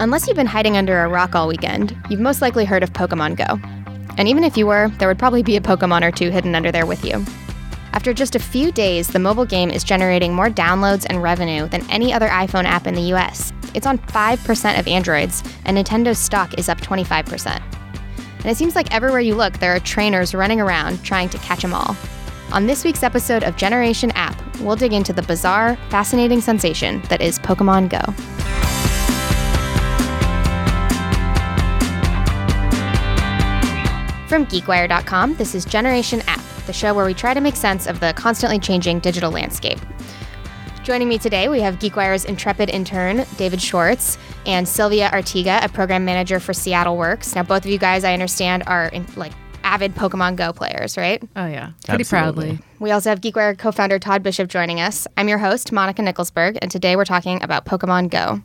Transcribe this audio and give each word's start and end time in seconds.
Unless 0.00 0.28
you've 0.28 0.36
been 0.36 0.46
hiding 0.46 0.76
under 0.76 1.02
a 1.02 1.08
rock 1.08 1.34
all 1.34 1.48
weekend, 1.48 1.96
you've 2.08 2.20
most 2.20 2.40
likely 2.40 2.64
heard 2.64 2.84
of 2.84 2.92
Pokemon 2.92 3.36
Go. 3.36 3.60
And 4.16 4.28
even 4.28 4.44
if 4.44 4.56
you 4.56 4.64
were, 4.64 4.90
there 4.98 5.08
would 5.08 5.18
probably 5.18 5.42
be 5.42 5.56
a 5.56 5.60
Pokemon 5.60 6.04
or 6.04 6.12
two 6.12 6.30
hidden 6.30 6.54
under 6.54 6.70
there 6.70 6.86
with 6.86 7.04
you. 7.04 7.24
After 7.92 8.14
just 8.14 8.36
a 8.36 8.40
few 8.40 8.70
days, 8.70 9.08
the 9.08 9.18
mobile 9.18 9.44
game 9.44 9.70
is 9.72 9.82
generating 9.82 10.32
more 10.32 10.50
downloads 10.50 11.04
and 11.08 11.20
revenue 11.20 11.66
than 11.66 11.88
any 11.90 12.12
other 12.12 12.28
iPhone 12.28 12.64
app 12.64 12.86
in 12.86 12.94
the 12.94 13.12
US. 13.14 13.52
It's 13.74 13.88
on 13.88 13.98
5% 13.98 14.78
of 14.78 14.86
Androids, 14.86 15.42
and 15.64 15.76
Nintendo's 15.76 16.18
stock 16.18 16.56
is 16.56 16.68
up 16.68 16.80
25%. 16.80 17.60
And 18.36 18.46
it 18.46 18.56
seems 18.56 18.76
like 18.76 18.94
everywhere 18.94 19.20
you 19.20 19.34
look, 19.34 19.54
there 19.54 19.74
are 19.74 19.80
trainers 19.80 20.32
running 20.32 20.60
around 20.60 21.02
trying 21.02 21.28
to 21.30 21.38
catch 21.38 21.62
them 21.62 21.74
all. 21.74 21.96
On 22.52 22.68
this 22.68 22.84
week's 22.84 23.02
episode 23.02 23.42
of 23.42 23.56
Generation 23.56 24.12
App, 24.12 24.40
we'll 24.60 24.76
dig 24.76 24.92
into 24.92 25.12
the 25.12 25.22
bizarre, 25.22 25.74
fascinating 25.90 26.40
sensation 26.40 27.02
that 27.08 27.20
is 27.20 27.40
Pokemon 27.40 27.88
Go. 27.88 28.47
From 34.28 34.44
GeekWire.com, 34.44 35.36
this 35.36 35.54
is 35.54 35.64
Generation 35.64 36.20
App, 36.26 36.44
the 36.66 36.72
show 36.74 36.92
where 36.92 37.06
we 37.06 37.14
try 37.14 37.32
to 37.32 37.40
make 37.40 37.56
sense 37.56 37.86
of 37.86 37.98
the 37.98 38.12
constantly 38.12 38.58
changing 38.58 39.00
digital 39.00 39.30
landscape. 39.30 39.78
Joining 40.82 41.08
me 41.08 41.16
today, 41.16 41.48
we 41.48 41.62
have 41.62 41.78
GeekWire's 41.78 42.26
intrepid 42.26 42.68
intern, 42.68 43.24
David 43.38 43.62
Schwartz, 43.62 44.18
and 44.44 44.68
Sylvia 44.68 45.08
Artiga, 45.08 45.64
a 45.64 45.68
program 45.70 46.04
manager 46.04 46.40
for 46.40 46.52
Seattle 46.52 46.98
Works. 46.98 47.34
Now, 47.34 47.42
both 47.42 47.64
of 47.64 47.70
you 47.70 47.78
guys, 47.78 48.04
I 48.04 48.12
understand, 48.12 48.64
are 48.66 48.88
in, 48.88 49.06
like 49.16 49.32
avid 49.64 49.94
Pokemon 49.94 50.36
Go 50.36 50.52
players, 50.52 50.98
right? 50.98 51.22
Oh 51.34 51.46
yeah, 51.46 51.70
pretty 51.86 52.02
Absolutely. 52.02 52.46
proudly. 52.48 52.58
We 52.80 52.90
also 52.90 53.08
have 53.08 53.22
GeekWire 53.22 53.56
co-founder 53.56 53.98
Todd 53.98 54.22
Bishop 54.22 54.50
joining 54.50 54.78
us. 54.78 55.06
I'm 55.16 55.28
your 55.28 55.38
host, 55.38 55.72
Monica 55.72 56.02
Nickelsburg, 56.02 56.58
and 56.60 56.70
today 56.70 56.96
we're 56.96 57.06
talking 57.06 57.42
about 57.42 57.64
Pokemon 57.64 58.10
Go. 58.10 58.42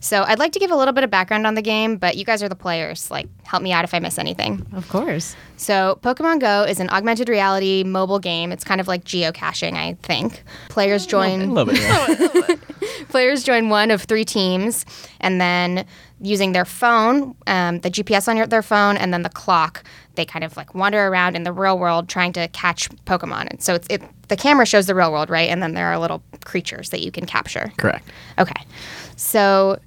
So 0.00 0.22
I'd 0.22 0.38
like 0.38 0.52
to 0.52 0.58
give 0.58 0.70
a 0.70 0.76
little 0.76 0.92
bit 0.92 1.04
of 1.04 1.10
background 1.10 1.46
on 1.46 1.54
the 1.54 1.62
game, 1.62 1.96
but 1.96 2.16
you 2.16 2.24
guys 2.24 2.42
are 2.42 2.48
the 2.48 2.54
players. 2.54 3.10
Like, 3.10 3.26
help 3.44 3.62
me 3.62 3.72
out 3.72 3.84
if 3.84 3.94
I 3.94 3.98
miss 3.98 4.18
anything. 4.18 4.66
Of 4.72 4.88
course. 4.88 5.34
So, 5.56 5.98
Pokemon 6.02 6.40
Go 6.40 6.62
is 6.64 6.80
an 6.80 6.90
augmented 6.90 7.28
reality 7.28 7.82
mobile 7.84 8.18
game. 8.18 8.52
It's 8.52 8.64
kind 8.64 8.80
of 8.80 8.88
like 8.88 9.04
geocaching, 9.04 9.72
I 9.74 9.96
think. 10.02 10.42
Players 10.68 11.06
A 11.06 11.08
join 11.08 11.50
little 11.54 11.72
bit. 11.72 11.80
Yeah. 11.82 12.56
Players 13.16 13.42
join 13.42 13.70
one 13.70 13.90
of 13.90 14.02
three 14.02 14.26
teams, 14.26 14.84
and 15.20 15.40
then 15.40 15.86
using 16.20 16.52
their 16.52 16.66
phone, 16.66 17.34
um, 17.46 17.80
the 17.80 17.90
GPS 17.90 18.28
on 18.28 18.36
your, 18.36 18.46
their 18.46 18.60
phone, 18.60 18.98
and 18.98 19.10
then 19.10 19.22
the 19.22 19.30
clock, 19.30 19.82
they 20.16 20.26
kind 20.26 20.44
of 20.44 20.54
like 20.54 20.74
wander 20.74 21.06
around 21.06 21.34
in 21.34 21.42
the 21.42 21.50
real 21.50 21.78
world 21.78 22.10
trying 22.10 22.30
to 22.34 22.46
catch 22.48 22.90
Pokemon. 23.06 23.48
And 23.48 23.62
so 23.62 23.74
it's 23.74 23.86
it, 23.88 24.02
the 24.28 24.36
camera 24.36 24.66
shows 24.66 24.86
the 24.86 24.94
real 24.94 25.10
world, 25.10 25.30
right? 25.30 25.48
And 25.48 25.62
then 25.62 25.72
there 25.72 25.86
are 25.86 25.98
little 25.98 26.22
creatures 26.44 26.90
that 26.90 27.00
you 27.00 27.10
can 27.10 27.24
capture. 27.24 27.72
Correct. 27.78 28.06
Okay. 28.38 28.62
So 29.16 29.78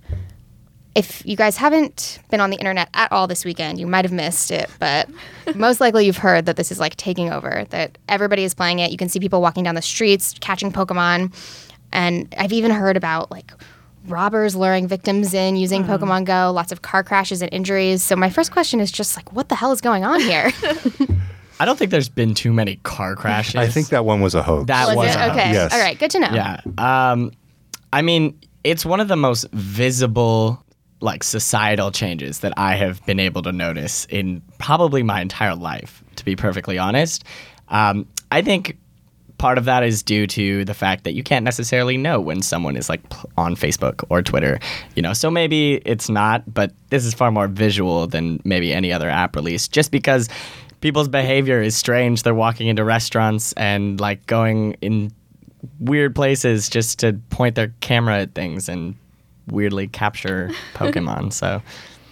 if 0.96 1.24
you 1.24 1.36
guys 1.36 1.56
haven't 1.56 2.18
been 2.32 2.42
on 2.42 2.50
the 2.50 2.58
internet 2.58 2.90
at 2.96 3.12
all 3.12 3.28
this 3.28 3.46
weekend, 3.46 3.80
you 3.80 3.86
might 3.86 4.06
have 4.06 4.12
missed 4.12 4.50
it, 4.50 4.72
but 4.80 5.08
most 5.56 5.80
likely 5.80 6.08
you've 6.08 6.18
heard 6.18 6.48
that 6.48 6.56
this 6.56 6.72
is 6.72 6.80
like 6.80 6.96
taking 6.96 7.32
over, 7.32 7.68
that 7.70 7.96
everybody 8.08 8.44
is 8.44 8.56
playing 8.56 8.80
it. 8.80 8.90
You 8.90 8.98
can 8.98 9.08
see 9.08 9.20
people 9.20 9.40
walking 9.40 9.64
down 9.64 9.76
the 9.76 9.84
streets 9.84 10.34
catching 10.40 10.72
Pokemon. 10.72 11.32
And 11.92 12.34
I've 12.38 12.54
even 12.54 12.72
heard 12.72 12.98
about 12.98 13.32
like 13.32 13.52
robbers 14.08 14.56
luring 14.56 14.88
victims 14.88 15.34
in 15.34 15.56
using 15.56 15.84
Pokemon 15.84 16.26
Go, 16.26 16.52
lots 16.52 16.72
of 16.72 16.82
car 16.82 17.04
crashes 17.04 17.42
and 17.42 17.52
injuries. 17.54 18.04
So 18.04 18.16
my 18.16 18.30
first 18.30 18.52
question 18.52 18.80
is 18.80 18.92
just 18.92 19.16
like, 19.16 19.32
what 19.34 19.50
the 19.50 19.56
hell 19.56 19.72
is 19.72 19.82
going 19.82 20.04
on 20.04 20.20
here? 20.22 20.52
I 21.60 21.66
don't 21.66 21.78
think 21.78 21.92
there's 21.92 22.10
been 22.10 22.34
too 22.34 22.54
many 22.54 22.78
car 22.78 23.16
crashes. 23.18 23.56
I 23.56 23.68
think 23.68 23.90
that 23.90 24.06
one 24.06 24.22
was 24.22 24.36
a 24.36 24.42
hoax. 24.42 24.68
That 24.68 24.88
Was 24.88 24.96
was 24.96 25.16
it? 25.16 25.20
a 25.20 25.32
Okay. 25.32 25.52
Yes. 25.52 25.74
All 25.74 25.80
right. 25.80 26.00
Good 26.00 26.12
to 26.12 26.20
know. 26.20 26.30
Yeah. 26.32 26.62
Um, 26.78 27.32
I 27.92 28.02
mean, 28.02 28.40
it's 28.64 28.86
one 28.86 29.00
of 29.00 29.08
the 29.08 29.18
most 29.18 29.46
visible, 29.52 30.64
like, 31.02 31.24
societal 31.24 31.92
changes 31.92 32.40
that 32.40 32.54
I 32.58 32.76
have 32.76 33.06
been 33.06 33.20
able 33.20 33.42
to 33.42 33.52
notice 33.52 34.06
in 34.06 34.42
probably 34.58 35.04
my 35.04 35.22
entire 35.22 35.56
life, 35.56 36.04
to 36.16 36.26
be 36.26 36.36
perfectly 36.36 36.78
honest. 36.78 37.24
Um, 37.68 38.08
I 38.32 38.42
think 38.42 38.78
part 39.40 39.58
of 39.58 39.66
that 39.66 39.84
is 39.84 40.04
due 40.04 40.28
to 40.28 40.64
the 40.66 40.76
fact 40.76 41.06
that 41.06 41.14
you 41.14 41.24
can't 41.24 41.44
necessarily 41.44 41.98
know 41.98 42.20
when 42.20 42.44
someone 42.44 42.76
is 42.76 42.90
like 42.90 43.02
on 43.38 43.56
Facebook 43.56 44.04
or 44.10 44.22
Twitter, 44.22 44.60
you 44.96 45.02
know. 45.02 45.14
So 45.14 45.32
maybe 45.32 45.76
it's 45.86 46.10
not, 46.10 46.54
but 46.54 46.72
this 46.90 47.06
is 47.06 47.16
far 47.16 47.32
more 47.32 47.48
visual 47.48 48.06
than 48.06 48.40
maybe 48.44 48.72
any 48.74 48.94
other 48.94 49.10
app 49.10 49.36
release 49.36 49.68
just 49.68 49.92
because 49.92 50.30
people's 50.82 51.08
behavior 51.08 51.62
is 51.62 51.76
strange. 51.76 52.24
They're 52.24 52.36
walking 52.36 52.68
into 52.68 52.84
restaurants 52.84 53.54
and 53.54 54.00
like 54.00 54.26
going 54.28 54.74
in 54.82 55.12
weird 55.80 56.16
places 56.16 56.70
just 56.70 57.00
to 57.00 57.14
point 57.30 57.56
their 57.56 57.74
camera 57.80 58.20
at 58.20 58.36
things 58.36 58.70
and 58.70 58.96
weirdly 59.48 59.88
capture 59.88 60.52
Pokemon. 60.74 61.34
so 61.34 61.62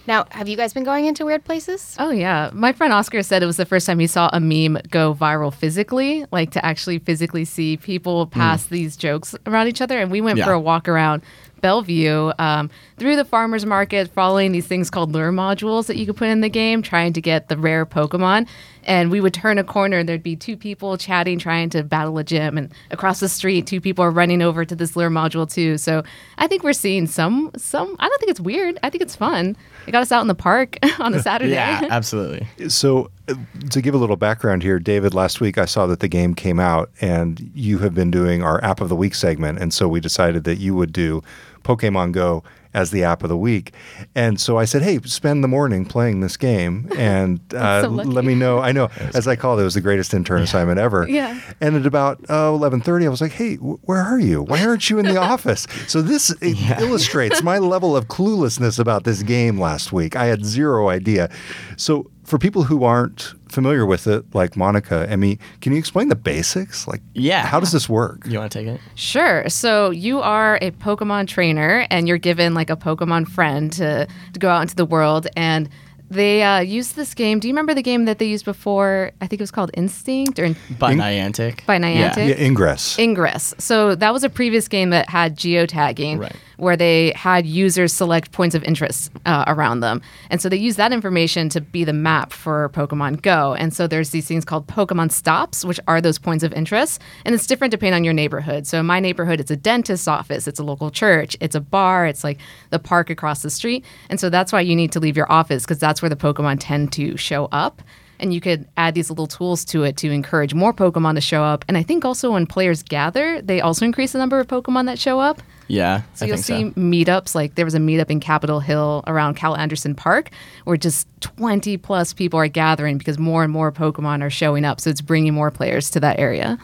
Now, 0.08 0.24
have 0.30 0.48
you 0.48 0.56
guys 0.56 0.72
been 0.72 0.84
going 0.84 1.04
into 1.04 1.26
weird 1.26 1.44
places? 1.44 1.94
Oh 1.98 2.08
yeah, 2.10 2.48
my 2.54 2.72
friend 2.72 2.94
Oscar 2.94 3.22
said 3.22 3.42
it 3.42 3.46
was 3.46 3.58
the 3.58 3.66
first 3.66 3.84
time 3.86 3.98
he 3.98 4.06
saw 4.06 4.30
a 4.32 4.40
meme 4.40 4.78
go 4.90 5.12
viral 5.12 5.52
physically, 5.52 6.24
like 6.32 6.50
to 6.52 6.64
actually 6.64 6.98
physically 6.98 7.44
see 7.44 7.76
people 7.76 8.26
pass 8.26 8.64
these 8.66 8.96
jokes 8.96 9.34
around 9.46 9.68
each 9.68 9.82
other. 9.82 9.98
And 9.98 10.10
we 10.10 10.22
went 10.22 10.38
Yeah. 10.38 10.46
for 10.46 10.52
a 10.52 10.58
walk 10.60 10.88
around 10.88 11.20
Bellevue 11.60 12.32
um, 12.38 12.70
through 12.96 13.16
the 13.16 13.24
farmers 13.26 13.66
market, 13.66 14.08
following 14.08 14.52
these 14.52 14.66
things 14.66 14.88
called 14.88 15.12
lure 15.12 15.30
modules 15.30 15.88
that 15.88 15.98
you 15.98 16.06
could 16.06 16.16
put 16.16 16.28
in 16.28 16.40
the 16.40 16.48
game, 16.48 16.80
trying 16.80 17.12
to 17.12 17.20
get 17.20 17.48
the 17.48 17.58
rare 17.58 17.84
Pokemon. 17.84 18.48
And 18.88 19.10
we 19.10 19.20
would 19.20 19.34
turn 19.34 19.58
a 19.58 19.64
corner, 19.64 19.98
and 19.98 20.08
there'd 20.08 20.22
be 20.22 20.34
two 20.34 20.56
people 20.56 20.96
chatting, 20.96 21.38
trying 21.38 21.68
to 21.70 21.84
battle 21.84 22.16
a 22.18 22.24
gym. 22.24 22.58
And 22.58 22.72
across 22.90 23.20
the 23.20 23.28
street, 23.28 23.66
two 23.66 23.80
people 23.80 24.02
are 24.04 24.10
running 24.10 24.42
over 24.42 24.64
to 24.64 24.74
this 24.74 24.96
lure 24.96 25.10
module 25.10 25.48
too. 25.48 25.78
So 25.78 26.02
I 26.38 26.46
think 26.46 26.64
we're 26.64 26.72
seeing 26.72 27.06
some 27.06 27.50
some. 27.56 27.94
I 27.98 28.08
don't 28.08 28.18
think 28.18 28.30
it's 28.30 28.40
weird. 28.40 28.78
I 28.82 28.90
think 28.90 29.02
it's 29.02 29.14
fun. 29.14 29.56
It 29.86 29.92
got 29.92 30.02
us 30.02 30.10
out 30.10 30.22
in 30.22 30.26
the 30.26 30.34
park 30.34 30.78
on 30.98 31.14
a 31.14 31.22
Saturday. 31.22 31.52
yeah, 31.52 31.86
absolutely. 31.90 32.46
So, 32.68 33.10
uh, 33.28 33.34
to 33.70 33.82
give 33.82 33.94
a 33.94 33.98
little 33.98 34.16
background 34.16 34.62
here, 34.62 34.78
David, 34.78 35.14
last 35.14 35.40
week 35.40 35.58
I 35.58 35.66
saw 35.66 35.86
that 35.86 36.00
the 36.00 36.08
game 36.08 36.34
came 36.34 36.58
out 36.58 36.90
and 37.00 37.50
you 37.54 37.78
have 37.78 37.94
been 37.94 38.10
doing 38.10 38.42
our 38.42 38.62
App 38.64 38.80
of 38.80 38.88
the 38.88 38.96
Week 38.96 39.14
segment. 39.14 39.58
And 39.58 39.72
so 39.72 39.86
we 39.86 40.00
decided 40.00 40.44
that 40.44 40.56
you 40.56 40.74
would 40.74 40.92
do 40.92 41.22
Pokemon 41.62 42.12
Go 42.12 42.42
as 42.74 42.90
the 42.90 43.04
App 43.04 43.22
of 43.22 43.28
the 43.28 43.36
Week. 43.36 43.72
And 44.14 44.40
so 44.40 44.58
I 44.58 44.64
said, 44.64 44.82
hey, 44.82 44.98
spend 45.04 45.42
the 45.42 45.48
morning 45.48 45.84
playing 45.84 46.20
this 46.20 46.36
game 46.36 46.88
and 46.96 47.40
uh, 47.54 47.82
so 47.82 47.88
let 47.88 48.24
me 48.24 48.34
know. 48.34 48.58
I 48.58 48.72
know, 48.72 48.88
as 49.14 49.26
I 49.26 49.36
call 49.36 49.58
it, 49.58 49.62
it 49.62 49.64
was 49.64 49.74
the 49.74 49.80
greatest 49.80 50.14
intern 50.14 50.42
assignment 50.42 50.78
ever. 50.78 51.08
Yeah. 51.08 51.40
And 51.60 51.76
at 51.76 51.86
about 51.86 52.20
uh, 52.28 52.50
11.30, 52.52 53.06
I 53.06 53.08
was 53.08 53.20
like, 53.20 53.32
hey, 53.32 53.56
wh- 53.56 53.86
where 53.88 54.02
are 54.02 54.18
you? 54.18 54.42
Why 54.42 54.64
aren't 54.64 54.90
you 54.90 54.98
in 54.98 55.06
the 55.06 55.16
office? 55.20 55.66
So 55.86 56.02
this 56.02 56.30
it 56.40 56.80
illustrates 56.80 57.42
my 57.42 57.58
level 57.58 57.96
of 57.96 58.06
cluelessness 58.08 58.78
about 58.78 59.04
this 59.04 59.22
game 59.22 59.58
last 59.58 59.92
week. 59.92 60.16
I 60.16 60.26
had 60.26 60.44
zero 60.44 60.88
idea. 60.88 61.30
So 61.76 62.10
for 62.24 62.38
people 62.38 62.64
who 62.64 62.84
aren't 62.84 63.34
familiar 63.58 63.84
with 63.84 64.06
it, 64.06 64.24
like 64.34 64.56
Monica, 64.56 65.08
I 65.10 65.16
mean, 65.16 65.38
can 65.60 65.72
you 65.72 65.78
explain 65.78 66.08
the 66.08 66.14
basics? 66.16 66.86
Like, 66.86 67.00
Yeah. 67.14 67.44
how 67.44 67.58
does 67.58 67.72
this 67.72 67.88
work? 67.88 68.24
You 68.26 68.38
want 68.38 68.52
to 68.52 68.58
take 68.58 68.68
it? 68.68 68.80
Sure. 68.94 69.48
So 69.48 69.90
you 69.90 70.20
are 70.20 70.58
a 70.62 70.70
Pokemon 70.70 71.26
trainer, 71.26 71.86
and 71.90 72.06
you're 72.06 72.18
given 72.18 72.54
like 72.54 72.70
a 72.70 72.76
Pokemon 72.76 73.26
friend 73.28 73.72
to, 73.72 74.06
to 74.32 74.38
go 74.38 74.48
out 74.48 74.62
into 74.62 74.76
the 74.76 74.84
world. 74.84 75.26
And 75.36 75.68
they 76.10 76.42
uh, 76.42 76.60
use 76.60 76.92
this 76.92 77.12
game. 77.14 77.38
Do 77.38 77.48
you 77.48 77.52
remember 77.52 77.74
the 77.74 77.82
game 77.82 78.06
that 78.06 78.18
they 78.18 78.26
used 78.26 78.44
before? 78.44 79.12
I 79.20 79.26
think 79.26 79.40
it 79.40 79.42
was 79.42 79.50
called 79.50 79.70
Instinct 79.74 80.38
or 80.38 80.44
in- 80.46 80.56
By 80.78 80.92
In- 80.92 80.98
Niantic. 80.98 81.66
By 81.66 81.78
Niantic? 81.78 82.28
Yeah, 82.28 82.44
Ingress. 82.44 82.98
Ingress. 82.98 83.54
So 83.58 83.94
that 83.94 84.12
was 84.12 84.24
a 84.24 84.28
previous 84.30 84.68
game 84.68 84.90
that 84.90 85.08
had 85.10 85.36
geotagging, 85.36 86.18
Right. 86.20 86.32
where 86.56 86.76
they 86.76 87.12
had 87.14 87.46
users 87.46 87.92
select 87.92 88.32
points 88.32 88.54
of 88.54 88.64
interest 88.64 89.10
uh, 89.26 89.44
around 89.46 89.80
them, 89.80 90.00
and 90.30 90.40
so 90.40 90.48
they 90.48 90.56
use 90.56 90.76
that 90.76 90.92
information 90.92 91.48
to 91.50 91.60
be 91.60 91.84
the 91.84 91.92
map 91.92 92.32
for 92.32 92.68
Pokemon 92.70 93.20
Go. 93.22 93.54
And 93.54 93.72
so 93.74 93.86
there's 93.86 94.10
these 94.10 94.26
things 94.26 94.44
called 94.44 94.66
Pokemon 94.66 95.12
stops, 95.12 95.64
which 95.64 95.78
are 95.86 96.00
those 96.00 96.18
points 96.18 96.42
of 96.42 96.52
interest, 96.54 97.00
and 97.24 97.34
it's 97.34 97.46
different 97.46 97.70
depending 97.70 97.94
on 97.94 98.04
your 98.04 98.14
neighborhood. 98.14 98.66
So 98.66 98.80
in 98.80 98.86
my 98.86 98.98
neighborhood, 98.98 99.40
it's 99.40 99.50
a 99.50 99.56
dentist's 99.56 100.08
office, 100.08 100.48
it's 100.48 100.58
a 100.58 100.64
local 100.64 100.90
church, 100.90 101.36
it's 101.40 101.54
a 101.54 101.60
bar, 101.60 102.06
it's 102.06 102.24
like 102.24 102.38
the 102.70 102.78
park 102.78 103.10
across 103.10 103.42
the 103.42 103.50
street, 103.50 103.84
and 104.10 104.18
so 104.18 104.30
that's 104.30 104.52
why 104.52 104.60
you 104.62 104.74
need 104.74 104.90
to 104.92 105.00
leave 105.00 105.16
your 105.16 105.30
office 105.30 105.64
because 105.64 105.78
that's 105.78 105.97
where 106.02 106.08
the 106.08 106.16
Pokemon 106.16 106.58
tend 106.60 106.92
to 106.92 107.16
show 107.16 107.46
up 107.46 107.82
and 108.20 108.32
you 108.32 108.40
could 108.40 108.66
add 108.76 108.94
these 108.94 109.10
little 109.10 109.26
tools 109.26 109.64
to 109.66 109.84
it 109.84 109.96
to 109.98 110.10
encourage 110.10 110.54
more 110.54 110.72
Pokemon 110.72 111.14
to 111.14 111.20
show 111.20 111.42
up. 111.42 111.64
And 111.68 111.76
I 111.76 111.82
think 111.82 112.04
also 112.04 112.32
when 112.32 112.46
players 112.46 112.82
gather, 112.82 113.40
they 113.40 113.60
also 113.60 113.84
increase 113.84 114.12
the 114.12 114.18
number 114.18 114.40
of 114.40 114.46
Pokemon 114.46 114.86
that 114.86 114.98
show 114.98 115.20
up. 115.20 115.40
Yeah, 115.68 116.02
So 116.14 116.24
I 116.24 116.28
you'll 116.30 116.38
see 116.38 116.62
so. 116.62 116.70
meetups 116.70 117.34
like 117.34 117.54
there 117.54 117.64
was 117.64 117.74
a 117.74 117.78
meetup 117.78 118.10
in 118.10 118.20
Capitol 118.20 118.60
Hill 118.60 119.04
around 119.06 119.34
Cal 119.36 119.54
Anderson 119.54 119.94
Park 119.94 120.30
where 120.64 120.76
just 120.76 121.06
20 121.20 121.76
plus 121.76 122.12
people 122.12 122.40
are 122.40 122.48
gathering 122.48 122.96
because 122.96 123.18
more 123.18 123.44
and 123.44 123.52
more 123.52 123.70
Pokemon 123.70 124.22
are 124.22 124.30
showing 124.30 124.64
up. 124.64 124.80
So 124.80 124.88
it's 124.90 125.02
bringing 125.02 125.34
more 125.34 125.50
players 125.50 125.90
to 125.90 126.00
that 126.00 126.18
area. 126.18 126.58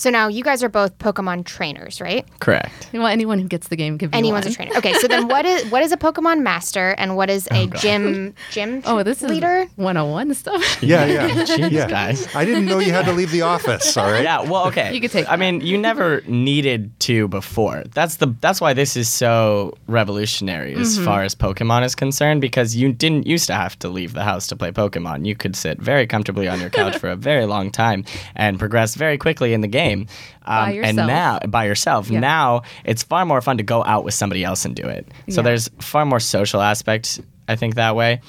So 0.00 0.08
now 0.08 0.28
you 0.28 0.42
guys 0.42 0.62
are 0.62 0.70
both 0.70 0.96
Pokemon 0.98 1.44
trainers, 1.44 2.00
right? 2.00 2.24
Correct. 2.40 2.88
Well, 2.94 3.06
anyone 3.06 3.38
who 3.38 3.46
gets 3.46 3.68
the 3.68 3.76
game 3.76 3.98
can 3.98 4.08
be 4.08 4.16
Anyone's 4.16 4.46
one. 4.46 4.52
a 4.52 4.56
trainer. 4.56 4.76
Okay, 4.78 4.94
so 4.94 5.06
then 5.06 5.28
what 5.28 5.44
is 5.44 5.70
what 5.70 5.82
is 5.82 5.92
a 5.92 5.98
Pokemon 5.98 6.40
master 6.40 6.94
and 6.96 7.16
what 7.16 7.28
is 7.28 7.46
a 7.52 7.66
gym 7.66 8.34
gym 8.50 8.80
Oh, 8.86 9.02
this 9.02 9.22
is 9.22 9.28
leader? 9.28 9.66
101 9.76 10.32
stuff. 10.34 10.62
Yeah, 10.82 11.04
yeah. 11.04 11.28
Jeez, 11.44 11.70
yeah. 11.70 11.86
guys. 11.86 12.34
I 12.34 12.46
didn't 12.46 12.64
know 12.64 12.78
you 12.78 12.92
had 12.92 13.04
to 13.04 13.12
leave 13.12 13.30
the 13.30 13.42
office. 13.42 13.94
All 13.98 14.10
right. 14.10 14.24
Yeah, 14.24 14.40
well, 14.40 14.66
okay. 14.68 14.94
You 14.94 15.02
could 15.02 15.10
take 15.10 15.28
I 15.30 15.36
mean, 15.36 15.60
you 15.60 15.76
never 15.76 16.22
needed 16.26 16.98
to 17.00 17.28
before. 17.28 17.84
That's 17.92 18.16
the 18.16 18.28
that's 18.40 18.58
why 18.62 18.72
this 18.72 18.96
is 18.96 19.08
so 19.10 19.74
revolutionary 19.86 20.74
as 20.76 20.90
Mm-hmm. 20.96 21.04
far 21.04 21.22
as 21.24 21.34
Pokemon 21.34 21.84
is 21.84 21.94
concerned 21.94 22.40
because 22.40 22.74
you 22.74 22.90
didn't 22.92 23.26
used 23.26 23.46
to 23.48 23.54
have 23.54 23.78
to 23.80 23.88
leave 23.90 24.14
the 24.14 24.24
house 24.24 24.46
to 24.48 24.56
play 24.56 24.72
Pokemon. 24.72 25.26
You 25.26 25.36
could 25.36 25.54
sit 25.54 25.78
very 25.78 26.06
comfortably 26.06 26.48
on 26.48 26.58
your 26.58 26.70
couch 26.70 26.96
for 26.96 27.10
a 27.10 27.16
very 27.16 27.44
long 27.44 27.70
time 27.70 28.04
and 28.34 28.58
progress 28.58 28.94
very 28.94 29.18
quickly 29.18 29.52
in 29.52 29.60
the 29.60 29.68
game. 29.68 29.89
Um, 29.92 30.06
By 30.46 30.72
And 30.82 30.96
now 30.96 31.38
by 31.48 31.64
yourself. 31.66 32.10
Yeah. 32.10 32.20
Now 32.20 32.62
it's 32.84 33.02
far 33.02 33.24
more 33.26 33.40
fun 33.40 33.56
to 33.58 33.62
go 33.62 33.84
out 33.84 34.04
with 34.04 34.14
somebody 34.14 34.44
else 34.44 34.64
and 34.64 34.74
do 34.74 34.84
it. 34.84 35.06
So 35.28 35.40
Yeah. 35.40 35.42
there's 35.42 35.68
far 35.80 36.04
more 36.06 36.20
social 36.20 36.60
aspect 36.60 37.20
I 37.48 37.56
think 37.56 37.74
that 37.74 37.96
way. 37.96 38.20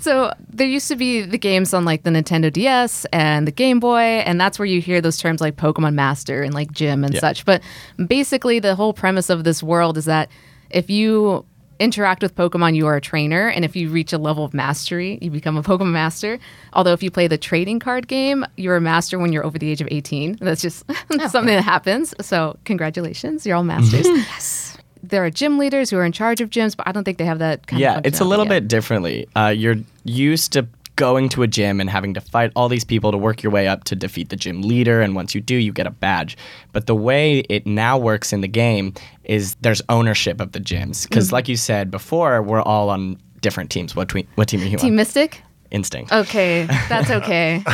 So 0.00 0.32
there 0.48 0.68
used 0.68 0.86
to 0.88 0.96
be 0.96 1.22
the 1.22 1.38
games 1.38 1.74
on 1.74 1.84
like 1.84 2.04
the 2.04 2.10
Nintendo 2.10 2.52
DS 2.52 3.04
and 3.12 3.48
the 3.48 3.50
Game 3.50 3.80
Boy, 3.80 4.22
and 4.24 4.40
that's 4.40 4.56
where 4.56 4.66
you 4.66 4.80
hear 4.80 5.00
those 5.00 5.16
terms 5.18 5.40
like 5.40 5.56
Pokemon 5.56 5.94
Master 5.94 6.44
and 6.44 6.54
like 6.54 6.70
Gym 6.70 7.02
and 7.04 7.14
Yeah. 7.14 7.20
such. 7.20 7.44
But 7.44 7.62
basically, 8.06 8.60
the 8.60 8.76
whole 8.76 8.92
premise 8.92 9.28
of 9.28 9.42
this 9.42 9.60
world 9.60 9.98
is 9.98 10.04
that 10.04 10.28
if 10.70 10.88
you 10.88 11.44
interact 11.78 12.22
with 12.22 12.34
Pokemon, 12.34 12.74
you 12.74 12.86
are 12.86 12.96
a 12.96 13.00
trainer, 13.00 13.48
and 13.48 13.64
if 13.64 13.76
you 13.76 13.88
reach 13.90 14.12
a 14.12 14.18
level 14.18 14.44
of 14.44 14.54
mastery, 14.54 15.18
you 15.22 15.30
become 15.30 15.56
a 15.56 15.62
Pokemon 15.62 15.92
Master. 15.92 16.38
Although 16.72 16.92
if 16.92 17.02
you 17.02 17.10
play 17.10 17.26
the 17.26 17.38
trading 17.38 17.78
card 17.78 18.08
game, 18.08 18.44
you're 18.56 18.76
a 18.76 18.80
master 18.80 19.18
when 19.18 19.32
you're 19.32 19.44
over 19.44 19.58
the 19.58 19.70
age 19.70 19.80
of 19.80 19.88
18. 19.90 20.38
That's 20.40 20.62
just 20.62 20.84
something 21.10 21.46
that 21.46 21.64
happens. 21.64 22.14
So 22.20 22.58
congratulations, 22.64 23.46
you're 23.46 23.56
all 23.56 23.64
masters. 23.64 24.06
Yes. 24.06 24.78
There 25.02 25.24
are 25.24 25.30
gym 25.30 25.58
leaders 25.58 25.90
who 25.90 25.96
are 25.96 26.04
in 26.04 26.12
charge 26.12 26.40
of 26.40 26.50
gyms, 26.50 26.76
but 26.76 26.86
I 26.88 26.92
don't 26.92 27.04
think 27.04 27.18
they 27.18 27.24
have 27.24 27.38
that 27.38 27.66
kind 27.66 27.78
of 27.78 27.80
yeah, 27.80 28.00
it's 28.04 28.20
a 28.20 28.24
little 28.24 28.44
yet. 28.46 28.62
bit 28.62 28.68
differently. 28.68 29.28
Uh, 29.36 29.54
you're 29.56 29.76
used 30.04 30.52
to 30.54 30.66
going 30.98 31.28
to 31.30 31.42
a 31.42 31.46
gym 31.46 31.80
and 31.80 31.88
having 31.88 32.12
to 32.14 32.20
fight 32.20 32.52
all 32.54 32.68
these 32.68 32.84
people 32.84 33.10
to 33.12 33.16
work 33.18 33.42
your 33.42 33.50
way 33.52 33.66
up 33.66 33.84
to 33.84 33.96
defeat 33.96 34.28
the 34.28 34.36
gym 34.36 34.60
leader, 34.62 35.00
and 35.00 35.14
once 35.14 35.34
you 35.34 35.40
do, 35.40 35.54
you 35.54 35.72
get 35.72 35.86
a 35.86 35.90
badge. 35.90 36.36
But 36.72 36.86
the 36.86 36.94
way 36.94 37.38
it 37.48 37.66
now 37.66 37.96
works 37.96 38.32
in 38.32 38.40
the 38.42 38.48
game 38.48 38.92
is 39.24 39.54
there's 39.62 39.80
ownership 39.88 40.40
of 40.40 40.52
the 40.52 40.60
gyms 40.60 41.08
because, 41.08 41.28
Mm-hmm. 41.28 41.34
like 41.34 41.48
you 41.48 41.56
said 41.56 41.90
before, 41.90 42.42
we're 42.42 42.62
all 42.62 42.90
on 42.90 43.16
different 43.40 43.70
teams. 43.70 43.94
What 43.96 44.08
twe- 44.08 44.26
what 44.34 44.48
team 44.48 44.60
are 44.60 44.64
you 44.64 44.76
Team 44.78 44.90
on? 44.92 44.96
Mystic? 44.96 45.42
Instinct. 45.70 46.12
Okay, 46.12 46.64
that's 46.88 47.10
okay. 47.10 47.62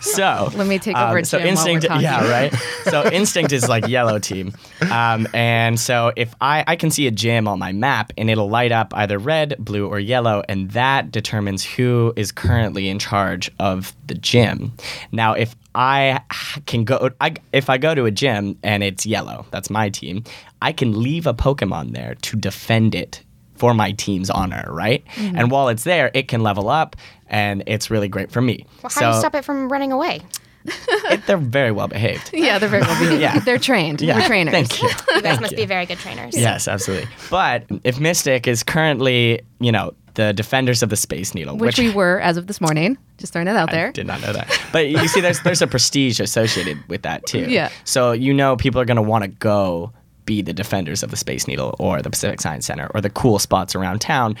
So 0.00 0.50
Let 0.54 0.66
me 0.66 0.78
take 0.78 0.96
over 0.96 1.18
um, 1.18 1.24
so 1.24 1.38
Jim 1.38 1.54
while 1.54 1.64
we're 1.64 1.70
instinct, 1.72 2.02
yeah, 2.02 2.30
right. 2.30 2.54
So 2.84 3.04
instinct 3.10 3.52
is 3.52 3.68
like 3.68 3.88
yellow 3.88 4.18
team, 4.18 4.52
um, 4.90 5.26
and 5.34 5.78
so 5.80 6.12
if 6.16 6.34
I 6.40 6.64
I 6.66 6.76
can 6.76 6.90
see 6.90 7.06
a 7.06 7.10
gym 7.10 7.48
on 7.48 7.58
my 7.58 7.72
map 7.72 8.12
and 8.18 8.28
it'll 8.30 8.48
light 8.48 8.72
up 8.72 8.92
either 8.94 9.18
red, 9.18 9.56
blue, 9.58 9.86
or 9.88 9.98
yellow, 9.98 10.42
and 10.48 10.70
that 10.72 11.10
determines 11.10 11.64
who 11.64 12.12
is 12.16 12.30
currently 12.32 12.88
in 12.88 12.98
charge 12.98 13.50
of 13.58 13.94
the 14.06 14.14
gym. 14.14 14.72
Now, 15.12 15.32
if 15.32 15.54
I 15.74 16.20
can 16.66 16.84
go, 16.84 17.10
I, 17.20 17.34
if 17.52 17.68
I 17.68 17.78
go 17.78 17.94
to 17.94 18.06
a 18.06 18.10
gym 18.10 18.58
and 18.62 18.82
it's 18.82 19.04
yellow, 19.04 19.46
that's 19.50 19.68
my 19.70 19.90
team. 19.90 20.24
I 20.62 20.72
can 20.72 21.02
leave 21.02 21.26
a 21.26 21.34
Pokemon 21.34 21.92
there 21.92 22.14
to 22.22 22.36
defend 22.36 22.94
it 22.94 23.22
for 23.56 23.74
my 23.74 23.92
team's 23.92 24.30
honor, 24.30 24.64
right? 24.68 25.04
Mm-hmm. 25.14 25.36
And 25.36 25.50
while 25.50 25.68
it's 25.68 25.84
there, 25.84 26.10
it 26.14 26.28
can 26.28 26.42
level 26.42 26.68
up, 26.68 26.96
and 27.28 27.62
it's 27.66 27.90
really 27.90 28.08
great 28.08 28.30
for 28.30 28.40
me. 28.40 28.66
Well, 28.82 28.90
how 28.94 29.00
do 29.10 29.16
you 29.16 29.20
stop 29.20 29.34
it 29.34 29.44
from 29.44 29.70
running 29.70 29.92
away? 29.92 30.20
it, 30.66 31.24
they're 31.26 31.36
very 31.36 31.70
well 31.70 31.88
behaved. 31.88 32.30
Yeah, 32.32 32.58
they're 32.58 32.68
very 32.68 32.82
well 32.82 32.98
behaved. 32.98 33.20
Yeah. 33.26 33.38
They're 33.38 33.58
trained. 33.58 34.00
Yeah, 34.00 34.18
We're 34.18 34.26
trainers. 34.26 34.52
Thank 34.52 34.82
you. 34.82 34.88
You 35.14 35.22
guys 35.22 35.40
must 35.40 35.56
be 35.56 35.64
very 35.64 35.86
good 35.86 35.98
trainers. 35.98 36.36
Yes, 36.36 36.68
absolutely. 36.68 37.08
But 37.30 37.64
if 37.84 37.98
Mystic 37.98 38.46
is 38.46 38.62
currently, 38.62 39.40
you 39.60 39.72
know, 39.72 39.94
the 40.14 40.32
defenders 40.32 40.82
of 40.82 40.88
the 40.90 40.96
Space 40.96 41.34
Needle, 41.34 41.56
Which 41.56 41.78
we 41.78 41.90
were 41.90 42.20
as 42.20 42.36
of 42.36 42.46
this 42.46 42.60
morning. 42.60 42.98
Just 43.18 43.32
throwing 43.32 43.48
it 43.48 43.56
out 43.56 43.70
I 43.70 43.72
there. 43.72 43.92
did 43.92 44.06
not 44.06 44.20
know 44.20 44.32
that. 44.32 44.60
But 44.72 44.88
you 44.88 45.08
see, 45.08 45.20
there's 45.20 45.40
there's 45.40 45.62
a 45.62 45.66
prestige 45.66 46.20
associated 46.20 46.78
with 46.88 47.02
that 47.02 47.24
too. 47.26 47.46
Yeah. 47.48 47.70
So 47.84 48.12
you 48.12 48.34
know, 48.34 48.56
people 48.56 48.80
are 48.80 48.84
going 48.84 48.96
to 48.96 49.02
want 49.02 49.24
to 49.24 49.28
go 49.28 49.92
be 50.26 50.42
the 50.42 50.52
defenders 50.52 51.02
of 51.02 51.10
the 51.10 51.16
Space 51.16 51.46
Needle 51.48 51.74
or 51.78 52.02
the 52.02 52.10
Pacific 52.10 52.40
Science 52.40 52.66
Center 52.66 52.90
or 52.94 53.00
the 53.00 53.10
cool 53.10 53.38
spots 53.38 53.74
around 53.74 54.00
town, 54.00 54.36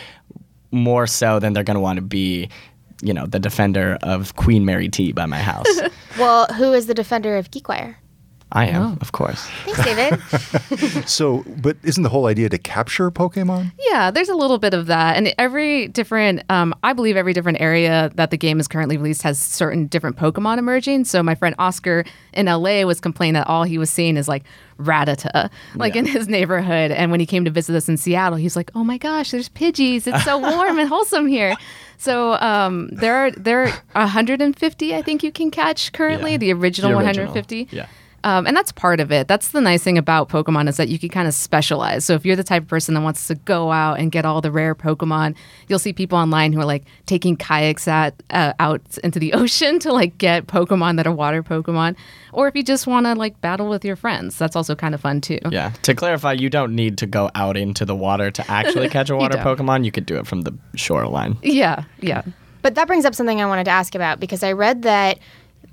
more 0.72 1.06
so 1.06 1.38
than 1.38 1.52
they're 1.52 1.64
going 1.64 1.76
to 1.76 1.80
want 1.80 1.96
to 1.96 2.02
be, 2.02 2.48
you 3.00 3.14
know, 3.14 3.24
the 3.26 3.38
defender 3.38 3.96
of 4.02 4.36
Queen 4.36 4.64
Mary 4.64 4.88
Tea 4.88 5.12
by 5.12 5.26
my 5.26 5.38
house. 5.38 5.66
Well, 6.18 6.46
who 6.54 6.72
is 6.72 6.86
the 6.86 6.94
defender 6.94 7.36
of 7.36 7.50
Geekwire? 7.50 7.96
I 8.52 8.66
am, 8.66 8.82
Oh. 8.82 8.98
of 9.00 9.10
course. 9.12 9.44
Thanks, 9.64 9.84
David. 9.84 10.20
So, 11.08 11.44
but 11.62 11.76
isn't 11.82 12.02
the 12.02 12.08
whole 12.08 12.26
idea 12.26 12.48
to 12.48 12.58
capture 12.58 13.10
Pokemon? 13.10 13.72
Yeah, 13.90 14.10
there's 14.10 14.28
a 14.28 14.34
little 14.34 14.58
bit 14.58 14.72
of 14.74 14.86
that. 14.86 15.16
And 15.16 15.34
every 15.38 15.88
different, 15.88 16.42
um, 16.48 16.74
I 16.82 16.92
believe 16.92 17.16
every 17.16 17.32
different 17.32 17.60
area 17.60 18.10
that 18.14 18.30
the 18.30 18.36
game 18.36 18.58
is 18.60 18.68
currently 18.68 18.96
released 18.96 19.22
has 19.22 19.38
certain 19.40 19.86
different 19.86 20.16
Pokemon 20.16 20.58
emerging. 20.58 21.04
So 21.06 21.22
my 21.22 21.34
friend 21.34 21.54
Oscar 21.58 22.04
in 22.32 22.46
LA 22.46 22.82
was 22.84 23.00
complaining 23.00 23.34
that 23.34 23.46
all 23.48 23.64
he 23.64 23.78
was 23.78 23.90
seeing 23.90 24.16
is 24.16 24.28
like 24.28 24.44
Rattata, 24.78 25.50
like 25.74 25.96
in 25.96 26.04
his 26.06 26.28
neighborhood. 26.28 26.90
And 26.92 27.10
when 27.10 27.18
he 27.20 27.26
came 27.26 27.44
to 27.44 27.50
visit 27.50 27.74
us 27.74 27.88
in 27.88 27.96
Seattle, 27.96 28.36
he's 28.38 28.56
like, 28.56 28.70
oh 28.74 28.84
my 28.84 28.98
gosh, 28.98 29.30
there's 29.32 29.48
Pidgeys. 29.48 30.06
It's 30.06 30.24
so 30.24 30.38
warm 30.38 30.78
and 30.78 30.88
wholesome 30.88 31.26
here. 31.26 31.54
So 31.98 32.34
um, 32.34 32.88
there 32.92 33.14
are 33.16 33.30
there 33.32 33.62
are 33.62 33.72
150 33.94 34.94
I 34.94 35.02
think 35.02 35.22
you 35.22 35.32
can 35.32 35.50
catch 35.50 35.92
currently, 35.92 36.32
Yeah. 36.32 36.36
the 36.38 36.52
original, 36.52 36.90
The 36.90 36.96
original, 36.98 37.26
150. 37.26 37.68
yeah. 37.74 37.86
Um, 38.26 38.44
and 38.44 38.56
that's 38.56 38.72
part 38.72 38.98
of 38.98 39.12
it. 39.12 39.28
That's 39.28 39.50
the 39.50 39.60
nice 39.60 39.84
thing 39.84 39.96
about 39.96 40.28
Pokemon 40.28 40.68
is 40.68 40.78
that 40.78 40.88
you 40.88 40.98
can 40.98 41.10
kind 41.10 41.28
of 41.28 41.34
specialize. 41.34 42.04
So 42.04 42.14
if 42.14 42.26
you're 42.26 42.34
the 42.34 42.42
type 42.42 42.64
of 42.64 42.68
person 42.68 42.94
that 42.94 43.02
wants 43.02 43.28
to 43.28 43.36
go 43.36 43.70
out 43.70 44.00
and 44.00 44.10
get 44.10 44.24
all 44.24 44.40
the 44.40 44.50
rare 44.50 44.74
Pokemon, 44.74 45.36
you'll 45.68 45.78
see 45.78 45.92
people 45.92 46.18
online 46.18 46.52
who 46.52 46.58
are 46.58 46.64
like 46.64 46.86
taking 47.06 47.36
kayaks 47.36 47.86
at, 47.86 48.20
uh, 48.30 48.52
out 48.58 48.82
into 49.04 49.20
the 49.20 49.32
ocean 49.32 49.78
to 49.78 49.92
like 49.92 50.18
get 50.18 50.48
Pokemon 50.48 50.96
that 50.96 51.06
are 51.06 51.12
water 51.12 51.44
Pokemon. 51.44 51.94
Or 52.32 52.48
if 52.48 52.56
you 52.56 52.64
just 52.64 52.88
want 52.88 53.06
to 53.06 53.14
like 53.14 53.40
battle 53.40 53.68
with 53.68 53.84
your 53.84 53.94
friends, 53.94 54.36
that's 54.36 54.56
also 54.56 54.74
kind 54.74 54.92
of 54.92 55.00
fun 55.00 55.20
too. 55.20 55.38
Yeah. 55.48 55.70
To 55.82 55.94
clarify, 55.94 56.32
you 56.32 56.50
don't 56.50 56.74
need 56.74 56.98
to 56.98 57.06
go 57.06 57.30
out 57.36 57.56
into 57.56 57.84
the 57.84 57.94
water 57.94 58.32
to 58.32 58.50
actually 58.50 58.88
catch 58.96 59.08
a 59.08 59.14
water 59.14 59.36
don't. 59.36 59.56
Pokemon. 59.56 59.84
You 59.84 59.92
could 59.92 60.04
do 60.04 60.16
it 60.16 60.26
from 60.26 60.42
the 60.42 60.52
shoreline. 60.74 61.38
Yeah, 61.44 61.84
yeah. 62.00 62.22
But 62.62 62.74
that 62.74 62.88
brings 62.88 63.04
up 63.04 63.14
something 63.14 63.40
I 63.40 63.46
wanted 63.46 63.66
to 63.66 63.70
ask 63.70 63.94
about 63.94 64.18
because 64.18 64.42
I 64.42 64.50
read 64.50 64.82
that 64.82 65.20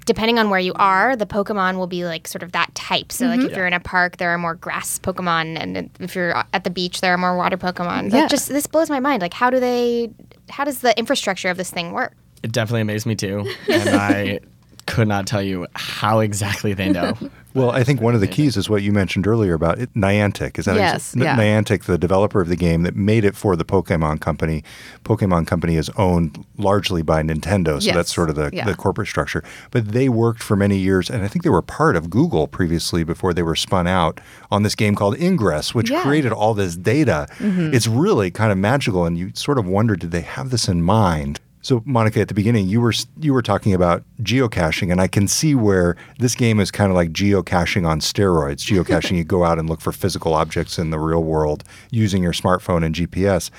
depending 0.05 0.39
on 0.39 0.49
where 0.49 0.59
you 0.59 0.73
are, 0.75 1.15
the 1.15 1.25
Pokemon 1.25 1.77
will 1.77 1.87
be 1.87 2.05
like 2.05 2.27
sort 2.27 2.43
of 2.43 2.51
that 2.53 2.73
type. 2.75 3.11
So, 3.11 3.27
like 3.27 3.39
if 3.39 3.47
mm-hmm. 3.47 3.55
you're 3.55 3.67
in 3.67 3.73
a 3.73 3.79
park, 3.79 4.17
there 4.17 4.29
are 4.29 4.37
more 4.37 4.55
grass 4.55 4.99
Pokemon, 4.99 5.57
and 5.59 5.89
if 5.99 6.15
you're 6.15 6.35
at 6.53 6.63
the 6.63 6.69
beach, 6.69 7.01
there 7.01 7.13
are 7.13 7.17
more 7.17 7.35
water 7.35 7.57
Pokemon. 7.57 8.11
Yeah. 8.11 8.21
Like, 8.21 8.29
just 8.29 8.49
this 8.49 8.67
blows 8.67 8.89
my 8.89 8.99
mind. 8.99 9.21
Like, 9.21 9.33
how 9.33 9.49
do 9.49 9.59
they? 9.59 10.11
How 10.49 10.63
does 10.63 10.79
the 10.79 10.97
infrastructure 10.97 11.49
of 11.49 11.57
this 11.57 11.71
thing 11.71 11.91
work? 11.91 12.13
It 12.43 12.51
definitely 12.51 12.81
amazed 12.81 13.05
me 13.05 13.15
too. 13.15 13.49
And 13.69 13.89
I 13.89 14.39
could 14.85 15.07
not 15.07 15.25
tell 15.27 15.41
you 15.41 15.67
how 15.75 16.19
exactly 16.19 16.73
they 16.73 16.89
know. 16.89 17.17
Well, 17.55 17.69
I 17.69 17.83
think 17.83 18.01
one 18.01 18.15
of 18.15 18.19
the 18.19 18.25
keys 18.27 18.57
is 18.57 18.67
what 18.67 18.81
you 18.81 18.91
mentioned 18.91 19.27
earlier 19.27 19.53
about 19.53 19.77
it, 19.77 19.93
Niantic. 19.93 20.57
Is 20.57 20.65
that 20.65 20.75
Yes, 20.75 21.15
N- 21.15 21.21
yeah. 21.21 21.37
Niantic, 21.37 21.83
the 21.83 21.99
developer 21.99 22.41
of 22.41 22.47
the 22.49 22.55
game 22.55 22.81
that 22.81 22.95
made 22.95 23.23
it 23.23 23.35
for 23.35 23.55
the 23.55 23.63
Pokemon 23.63 24.21
Company? 24.21 24.63
Pokemon 25.03 25.45
Company 25.45 25.75
is 25.75 25.87
owned 25.95 26.43
largely 26.57 27.03
by 27.03 27.21
Nintendo, 27.21 27.79
so 27.79 27.85
Yes, 27.85 27.95
that's 27.95 28.11
sort 28.11 28.31
of 28.31 28.37
the, 28.37 28.49
yeah. 28.51 28.65
the 28.65 28.73
corporate 28.73 29.07
structure. 29.07 29.43
But 29.69 29.89
they 29.89 30.09
worked 30.09 30.41
for 30.41 30.55
many 30.55 30.77
years, 30.79 31.11
and 31.11 31.21
I 31.23 31.27
think 31.27 31.43
they 31.43 31.51
were 31.51 31.61
part 31.61 31.95
of 31.95 32.09
Google 32.09 32.47
previously 32.47 33.03
before 33.03 33.35
they 33.35 33.43
were 33.43 33.55
spun 33.55 33.85
out 33.85 34.19
on 34.49 34.63
this 34.63 34.73
game 34.73 34.95
called 34.95 35.15
Ingress, 35.19 35.75
which 35.75 35.91
Yeah. 35.91 35.97
Mm-hmm. 35.99 36.07
created 36.07 36.31
all 36.31 36.55
this 36.55 36.75
data. 36.75 37.27
It's 37.39 37.85
really 37.85 38.31
kind 38.31 38.51
of 38.51 38.57
magical, 38.57 39.05
and 39.05 39.15
you 39.15 39.29
sort 39.35 39.59
of 39.59 39.67
wonder, 39.67 39.95
did 39.95 40.09
they 40.09 40.21
have 40.21 40.49
this 40.49 40.67
in 40.67 40.81
mind? 40.81 41.39
So, 41.63 41.81
Monica, 41.85 42.19
at 42.19 42.27
the 42.27 42.33
beginning, 42.33 42.67
you 42.67 42.81
were 42.81 42.93
you 43.19 43.33
were 43.33 43.41
talking 43.41 43.73
about 43.73 44.03
geocaching, 44.21 44.91
and 44.91 44.99
I 44.99 45.07
can 45.07 45.29
see 45.29 45.55
where 45.55 45.95
this 46.19 46.35
game 46.35 46.59
is 46.59 46.71
kind 46.71 46.91
of 46.91 46.95
like 46.95 47.13
geocaching 47.13 47.87
on 47.87 48.01
steroids. 48.01 48.69
Geocaching, 48.69 49.17
you 49.17 49.23
go 49.23 49.45
out 49.45 49.57
and 49.57 49.69
look 49.69 49.79
for 49.79 49.93
physical 49.93 50.33
objects 50.33 50.77
in 50.77 50.89
the 50.89 50.99
real 50.99 51.23
world 51.23 51.63
using 51.89 52.21
your 52.21 52.33
smartphone 52.33 52.85
and 52.85 52.93
GPS. 52.93 53.49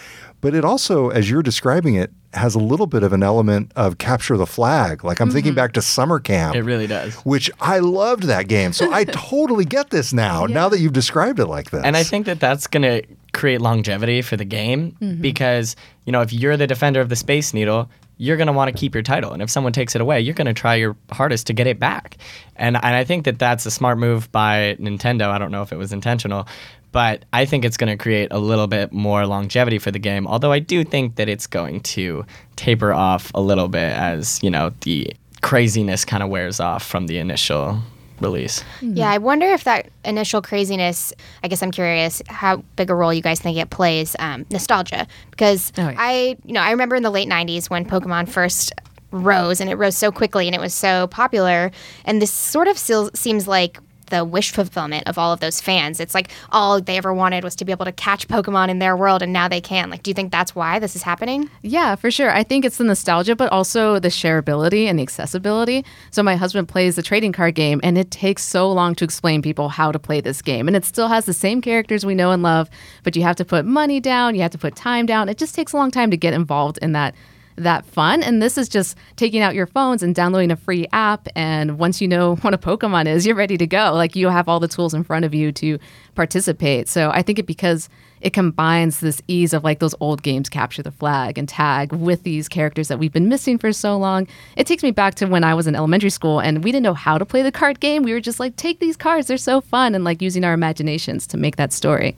But 0.43 0.55
it 0.55 0.63
also, 0.63 1.09
as 1.09 1.31
you're 1.31 1.43
describing 1.43 1.95
it, 1.95 2.13
has 2.35 2.55
a 2.55 2.59
little 2.59 2.87
bit 2.87 3.03
of 3.03 3.15
an 3.15 3.23
element 3.23 3.73
of 3.77 3.97
capture 3.97 4.37
the 4.37 4.47
flag. 4.47 5.03
Like 5.03 5.21
I'm 5.21 5.31
thinking 5.31 5.53
mm-hmm. 5.53 5.57
back 5.57 5.73
to 5.73 5.81
summer 5.81 6.21
camp. 6.21 6.55
It 6.55 6.63
really 6.63 6.87
does. 6.87 7.15
Which 7.25 7.51
I 7.61 7.79
loved 7.79 8.25
that 8.25 8.47
game. 8.47 8.75
So 8.75 8.93
I 8.93 9.05
totally 9.09 9.65
get 9.65 9.89
this 9.89 10.13
now, 10.13 10.45
now 10.45 10.69
that 10.69 10.81
you've 10.81 10.93
described 10.93 11.41
it 11.41 11.47
like 11.47 11.71
this. 11.71 11.83
And 11.83 11.97
I 11.97 12.03
think 12.03 12.27
that 12.27 12.41
that's 12.41 12.67
going 12.67 12.83
to 12.83 13.03
create 13.33 13.63
longevity 13.63 14.21
for 14.21 14.37
the 14.37 14.45
game 14.45 14.93
mm-hmm. 15.01 15.23
because, 15.23 15.77
you 16.05 16.13
know, 16.13 16.21
if 16.21 16.33
you're 16.33 16.57
the 16.57 16.67
defender 16.67 17.01
of 17.01 17.09
the 17.09 17.17
Space 17.17 17.55
Needle, 17.55 17.89
you're 18.17 18.37
going 18.37 18.47
to 18.47 18.53
want 18.53 18.73
to 18.73 18.79
keep 18.79 18.95
your 18.95 19.03
title. 19.03 19.33
And 19.33 19.43
if 19.43 19.51
someone 19.51 19.73
takes 19.73 19.95
it 19.95 20.01
away, 20.01 20.21
you're 20.21 20.35
going 20.35 20.47
to 20.47 20.55
try 20.55 20.77
your 20.77 20.97
hardest 21.11 21.47
to 21.49 21.53
get 21.53 21.67
it 21.67 21.81
back. 21.81 22.17
And, 22.57 22.77
and 22.77 22.95
I 22.95 23.05
think 23.05 23.25
that 23.25 23.39
that's 23.39 23.67
a 23.67 23.71
smart 23.71 23.99
move 23.99 24.31
by 24.31 24.77
Nintendo. 24.79 25.29
I 25.29 25.39
don't 25.39 25.51
know 25.51 25.63
if 25.63 25.73
it 25.73 25.77
was 25.77 25.93
intentional, 25.93 26.47
but 26.93 27.25
I 27.33 27.45
think 27.45 27.65
it's 27.65 27.77
going 27.77 27.97
to 27.97 28.01
create 28.01 28.29
a 28.31 28.39
little 28.39 28.69
bit 28.69 28.93
more 28.93 29.27
longevity 29.27 29.79
for 29.79 29.91
the 29.91 29.99
game. 29.99 30.27
Although 30.29 30.53
I 30.53 30.61
do 30.61 30.85
think 30.85 31.17
that 31.17 31.29
it's 31.29 31.49
going 31.49 31.81
to 31.81 32.25
taper 32.55 32.93
off 32.93 33.33
a 33.35 33.41
little 33.41 33.69
bit 33.69 33.93
as, 33.93 34.41
you 34.43 34.51
know, 34.51 34.73
the 34.83 35.13
craziness 35.43 36.05
kind 36.05 36.23
of 36.23 36.29
wears 36.29 36.61
off 36.61 36.87
from 36.87 37.09
the 37.09 37.19
initial 37.19 37.81
release. 38.21 38.63
Yeah, 38.81 39.11
I 39.11 39.19
wonder 39.19 39.47
if 39.47 39.65
that 39.65 39.89
initial 40.05 40.41
craziness. 40.43 41.13
I 41.43 41.49
guess 41.49 41.63
I'm 41.63 41.71
curious 41.71 42.23
how 42.29 42.59
big 42.77 42.91
a 42.91 42.95
role 42.95 43.13
you 43.13 43.23
guys 43.23 43.41
think 43.41 43.59
it 43.59 43.71
plays 43.71 44.15
um, 44.19 44.47
nostalgia 44.51 45.07
because 45.31 45.73
Oh, 45.79 45.89
yeah. 45.89 45.97
I, 45.99 46.37
you 46.45 46.53
know, 46.53 46.61
I 46.61 46.71
remember 46.71 46.97
in 46.97 47.03
the 47.03 47.11
late 47.11 47.29
'90s 47.29 47.69
when 47.71 47.85
Pokemon 47.85 48.29
first 48.29 48.73
rose 49.11 49.61
and 49.61 49.71
it 49.71 49.77
rose 49.77 49.97
so 49.97 50.11
quickly 50.11 50.47
and 50.49 50.55
it 50.55 50.61
was 50.61 50.75
so 50.75 51.07
popular, 51.09 51.71
and 52.05 52.21
this 52.23 52.33
sort 52.33 52.69
of 52.69 52.77
still 52.79 53.11
seems 53.15 53.47
like 53.47 53.79
the 54.07 54.25
wish 54.25 54.51
fulfillment 54.51 55.07
of 55.09 55.19
all 55.19 55.33
of 55.33 55.41
those 55.41 55.61
fans. 55.61 56.01
It's 56.01 56.15
like 56.15 56.31
all 56.51 56.81
they 56.81 56.97
ever 56.97 57.13
wanted 57.13 57.45
was 57.45 57.55
to 57.57 57.65
be 57.65 57.73
able 57.73 57.85
to 57.85 57.93
catch 57.93 58.29
Pokemon 58.29 58.69
in 58.69 58.79
their 58.79 58.97
world, 58.97 59.23
and 59.23 59.33
now 59.33 59.49
they 59.49 59.61
can. 59.61 59.91
Like, 59.91 60.03
do 60.03 60.11
you 60.11 60.15
think 60.15 60.33
that's 60.33 60.55
why 60.55 60.79
this 60.79 60.97
is 60.97 61.03
happening? 61.03 61.51
Yeah, 61.63 61.95
for 61.95 62.11
sure. 62.11 62.31
I 62.31 62.43
think 62.43 62.65
it's 62.65 62.79
the 62.79 62.85
nostalgia, 62.85 63.37
but 63.37 63.51
also 63.53 63.99
the 63.99 64.09
shareability 64.09 64.87
and 64.87 64.99
the 64.99 65.03
accessibility. 65.03 65.85
So 66.11 66.23
my 66.23 66.37
husband 66.37 66.69
plays 66.69 66.97
the 66.97 67.03
trading 67.03 67.33
card 67.33 67.55
game, 67.55 67.81
and 67.83 67.99
it 67.99 68.11
takes 68.11 68.43
so 68.43 68.71
long 68.71 68.95
to 68.97 69.05
explain 69.05 69.43
people 69.43 69.69
how 69.69 69.93
to 69.93 69.99
play 69.99 70.21
this 70.21 70.43
game. 70.43 70.69
And 70.69 70.77
it 70.77 70.85
still 70.85 71.09
has 71.09 71.27
the 71.27 71.35
same 71.35 71.61
characters 71.61 72.07
we 72.07 72.15
know 72.15 72.31
and 72.31 72.43
love, 72.43 72.71
but 73.03 73.17
you 73.17 73.23
have 73.23 73.37
to 73.37 73.45
put 73.45 73.65
money 73.65 74.01
down, 74.01 74.35
you 74.35 74.43
have 74.43 74.51
to 74.53 74.59
put 74.59 74.77
time 74.77 75.07
down. 75.07 75.29
It 75.29 75.39
just 75.39 75.55
takes 75.55 75.73
a 75.73 75.77
long 75.77 75.91
time 75.91 76.11
to 76.11 76.17
get 76.17 76.35
involved 76.35 76.79
in 76.83 76.93
that 76.93 77.15
that 77.57 77.87
fun. 77.87 78.23
And 78.23 78.43
this 78.43 78.59
is 78.59 78.69
just 78.69 78.97
taking 79.17 79.41
out 79.43 79.55
your 79.55 79.67
phones 79.67 80.03
and 80.03 80.15
downloading 80.15 80.51
a 80.51 80.57
free 80.57 80.87
app. 80.93 81.29
And 81.37 81.79
once 81.79 82.01
you 82.01 82.09
know 82.09 82.37
what 82.43 82.55
a 82.55 82.59
Pokemon 82.59 83.07
is, 83.07 83.27
you're 83.27 83.37
ready 83.37 83.57
to 83.59 83.67
go. 83.67 83.93
Like 83.93 84.17
you 84.17 84.29
have 84.29 84.49
all 84.49 84.61
the 84.61 84.69
tools 84.69 84.95
in 84.95 85.05
front 85.05 85.25
of 85.25 85.35
you 85.35 85.53
to 85.53 85.79
participate. 86.15 86.89
So 86.89 87.11
I 87.11 87.23
think 87.23 87.39
it 87.39 87.47
because 87.47 87.89
it 88.21 88.33
combines 88.33 89.01
this 89.01 89.21
ease 89.29 89.53
of 89.53 89.65
like 89.65 89.81
those 89.81 89.95
old 90.01 90.23
games, 90.23 90.49
capture 90.49 90.83
the 90.83 90.91
flag 90.91 91.37
and 91.37 91.47
tag, 91.47 91.93
with 91.93 92.23
these 92.23 92.49
characters 92.49 92.89
that 92.89 92.99
we've 92.99 93.13
been 93.13 93.29
missing 93.29 93.59
for 93.59 93.71
so 93.73 93.99
long. 93.99 94.27
It 94.57 94.67
takes 94.67 94.83
me 94.83 94.93
back 94.93 95.15
to 95.17 95.27
when 95.27 95.45
I 95.45 95.53
was 95.53 95.67
in 95.67 95.75
elementary 95.75 96.11
school 96.11 96.41
and 96.41 96.65
we 96.65 96.73
didn't 96.73 96.85
know 96.85 96.95
how 96.95 97.19
to 97.19 97.27
play 97.27 97.43
the 97.43 97.53
card 97.53 97.81
game. 97.81 98.03
We 98.03 98.15
were 98.15 98.21
just 98.21 98.41
like, 98.41 98.57
take 98.57 98.81
these 98.81 98.97
cards, 98.97 99.29
they're 99.29 99.37
so 99.37 99.61
fun, 99.61 99.95
and 99.95 100.05
like 100.05 100.23
using 100.23 100.43
our 100.43 100.55
imaginations 100.55 101.27
to 101.29 101.37
make 101.37 101.57
that 101.57 101.73
story. 101.73 102.17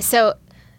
So 0.00 0.34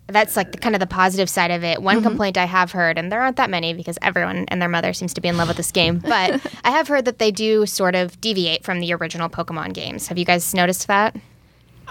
that's 0.08 0.36
like 0.36 0.52
the, 0.52 0.58
kind 0.58 0.76
of 0.76 0.80
the 0.80 0.88
positive 0.88 1.30
side 1.30 1.52
of 1.52 1.64
it. 1.64 1.82
One 1.82 2.04
complaint 2.04 2.38
I 2.38 2.46
have 2.46 2.72
heard, 2.72 2.98
and 2.98 3.12
there 3.12 3.22
aren't 3.22 3.38
that 3.38 3.50
many 3.50 3.74
because 3.74 3.98
everyone 4.02 4.46
and 4.50 4.62
their 4.62 4.70
mother 4.70 4.94
seems 4.94 5.14
to 5.16 5.22
be 5.22 5.28
in 5.28 5.38
love 5.38 5.48
with 5.48 5.58
this 5.58 5.72
game, 5.72 6.00
but 6.04 6.42
I 6.64 6.72
have 6.72 6.88
heard 6.88 7.06
that 7.06 7.20
they 7.20 7.32
do 7.32 7.66
sort 7.66 7.96
of 7.96 8.20
deviate 8.20 8.64
from 8.64 8.80
the 8.80 8.94
original 8.94 9.30
Pokemon 9.30 9.74
games. 9.74 10.08
Have 10.08 10.18
you 10.18 10.26
guys 10.26 10.54
noticed 10.54 10.88
that? 10.88 11.16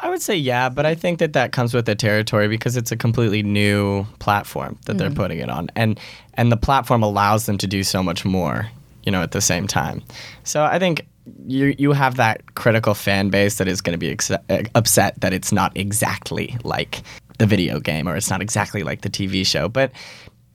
I 0.02 0.10
would 0.10 0.22
say 0.22 0.36
yeah, 0.36 0.68
but 0.68 0.84
I 0.84 0.94
think 0.94 1.18
that 1.20 1.32
that 1.34 1.52
comes 1.52 1.74
with 1.74 1.86
the 1.86 1.94
territory 1.94 2.48
because 2.48 2.76
it's 2.76 2.90
a 2.90 2.96
completely 2.96 3.42
new 3.42 4.04
platform 4.18 4.78
that 4.86 4.98
they're 4.98 5.10
putting 5.10 5.38
it 5.38 5.48
on, 5.48 5.68
and 5.76 5.98
and 6.34 6.50
the 6.50 6.56
platform 6.56 7.02
allows 7.02 7.46
them 7.46 7.58
to 7.58 7.66
do 7.66 7.84
so 7.84 8.02
much 8.02 8.24
more, 8.24 8.68
you 9.04 9.12
know, 9.12 9.22
at 9.22 9.30
the 9.30 9.40
same 9.40 9.66
time. 9.66 10.02
So 10.44 10.64
I 10.64 10.78
think 10.78 11.06
you 11.46 11.74
you 11.78 11.92
have 11.92 12.16
that 12.16 12.54
critical 12.54 12.94
fan 12.94 13.28
base 13.28 13.56
that 13.58 13.68
is 13.68 13.80
going 13.80 13.92
to 13.92 13.98
be 13.98 14.10
ex- 14.10 14.30
uh, 14.30 14.38
upset 14.74 15.20
that 15.20 15.32
it's 15.32 15.52
not 15.52 15.76
exactly 15.76 16.56
like 16.64 17.02
the 17.38 17.46
video 17.46 17.80
game 17.80 18.08
or 18.08 18.16
it's 18.16 18.30
not 18.30 18.42
exactly 18.42 18.82
like 18.82 19.02
the 19.02 19.10
TV 19.10 19.46
show. 19.46 19.68
But 19.68 19.92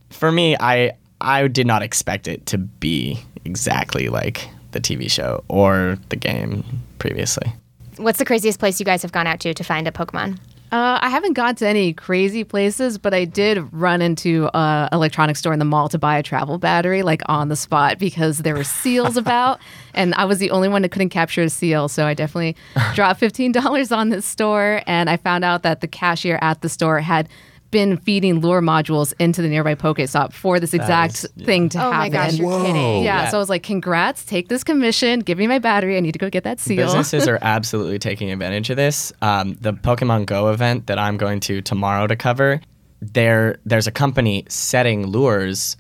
for 0.10 0.32
me, 0.32 0.56
I 0.60 0.94
I 1.22 1.48
did 1.48 1.68
not 1.68 1.82
expect 1.82 2.28
it 2.28 2.46
to 2.48 2.58
be 2.58 3.20
exactly 3.46 4.10
like 4.10 4.48
the 4.72 4.80
TV 4.80 5.10
show 5.10 5.44
or 5.48 5.98
the 6.10 6.16
game 6.16 6.64
previously. 7.00 7.52
What's 7.98 8.20
the 8.20 8.26
craziest 8.26 8.60
place 8.60 8.80
you 8.80 8.86
guys 8.86 9.02
have 9.02 9.12
gone 9.12 9.26
out 9.28 9.40
to 9.42 9.54
to 9.54 9.64
find 9.64 9.88
a 9.88 9.92
Pokemon? 9.92 10.38
Uh, 10.70 11.00
I 11.02 11.10
haven't 11.10 11.34
gone 11.34 11.56
to 11.56 11.68
any 11.68 11.94
crazy 11.94 12.44
places, 12.44 12.98
but 12.98 13.14
I 13.14 13.24
did 13.24 13.72
run 13.72 14.02
into 14.02 14.50
an 14.54 14.90
electronics 14.92 15.40
store 15.40 15.54
in 15.54 15.60
the 15.60 15.66
mall 15.66 15.88
to 15.90 15.98
buy 15.98 16.18
a 16.18 16.24
travel 16.24 16.58
battery, 16.58 17.04
like 17.04 17.22
on 17.28 17.48
the 17.48 17.56
spot, 17.56 18.00
because 18.00 18.40
there 18.40 18.54
were 18.54 18.66
seals 18.66 19.16
about, 19.24 19.60
and 19.94 20.14
I 20.16 20.26
was 20.26 20.40
the 20.40 20.52
only 20.52 20.68
one 20.68 20.82
that 20.82 20.90
couldn't 20.90 21.10
capture 21.10 21.42
a 21.44 21.50
seal. 21.50 21.88
So 21.88 22.06
I 22.06 22.14
definitely 22.14 22.58
dropped 22.96 23.20
fifteen 23.20 23.54
dollars 23.54 23.94
on 23.94 24.10
this 24.10 24.26
store, 24.26 24.82
and 24.86 25.10
I 25.10 25.16
found 25.16 25.46
out 25.46 25.64
that 25.64 25.80
the 25.80 25.88
cashier 25.88 26.38
at 26.42 26.62
the 26.62 26.70
store 26.70 27.00
had 27.00 27.30
been 27.72 27.98
feeding 27.98 28.40
lure 28.40 28.62
modules 28.62 29.14
into 29.20 29.42
the 29.42 29.50
nearby 29.50 29.76
Pokestop 29.76 30.34
for 30.34 30.60
this 30.60 30.74
exact 30.74 31.16
is- 31.16 31.30
yeah. 31.36 31.46
thing 31.46 31.70
to 31.70 31.78
Oh 31.78 31.92
happen. 31.92 31.98
my 31.98 32.10
gosh, 32.10 32.34
you're 32.36 32.48
Whoa. 32.50 32.66
kidding. 32.66 33.04
yeah, 33.04 33.24
Yeah. 33.24 33.30
so 33.30 33.38
I 33.38 33.40
was 33.40 33.50
like, 33.50 33.64
"Congrats! 33.64 34.24
Take 34.26 34.48
this 34.48 34.64
commission. 34.64 35.20
Give 35.20 35.38
me 35.38 35.48
my 35.48 35.60
battery. 35.60 35.98
I 35.98 36.00
need 36.00 36.14
to 36.14 36.20
go 36.20 36.30
get 36.30 36.44
that 36.46 36.60
seal." 36.60 36.78
Businesses 36.78 37.28
are 37.32 37.40
absolutely 37.42 38.00
taking 38.00 38.32
advantage 38.32 38.70
of 38.70 38.78
this. 38.78 39.12
Um, 39.22 39.58
the 39.62 39.74
Pokemon 39.74 40.26
Go 40.28 40.50
event 40.50 40.88
that 40.88 40.98
I'm 40.98 41.18
going 41.18 41.40
to 41.42 41.62
tomorrow 41.62 42.08
to 42.08 42.16
cover, 42.16 42.62
there 43.02 43.58
there's 43.66 43.88
a 43.88 43.92
company 43.92 44.46
setting 44.50 45.06
lures. 45.08 45.78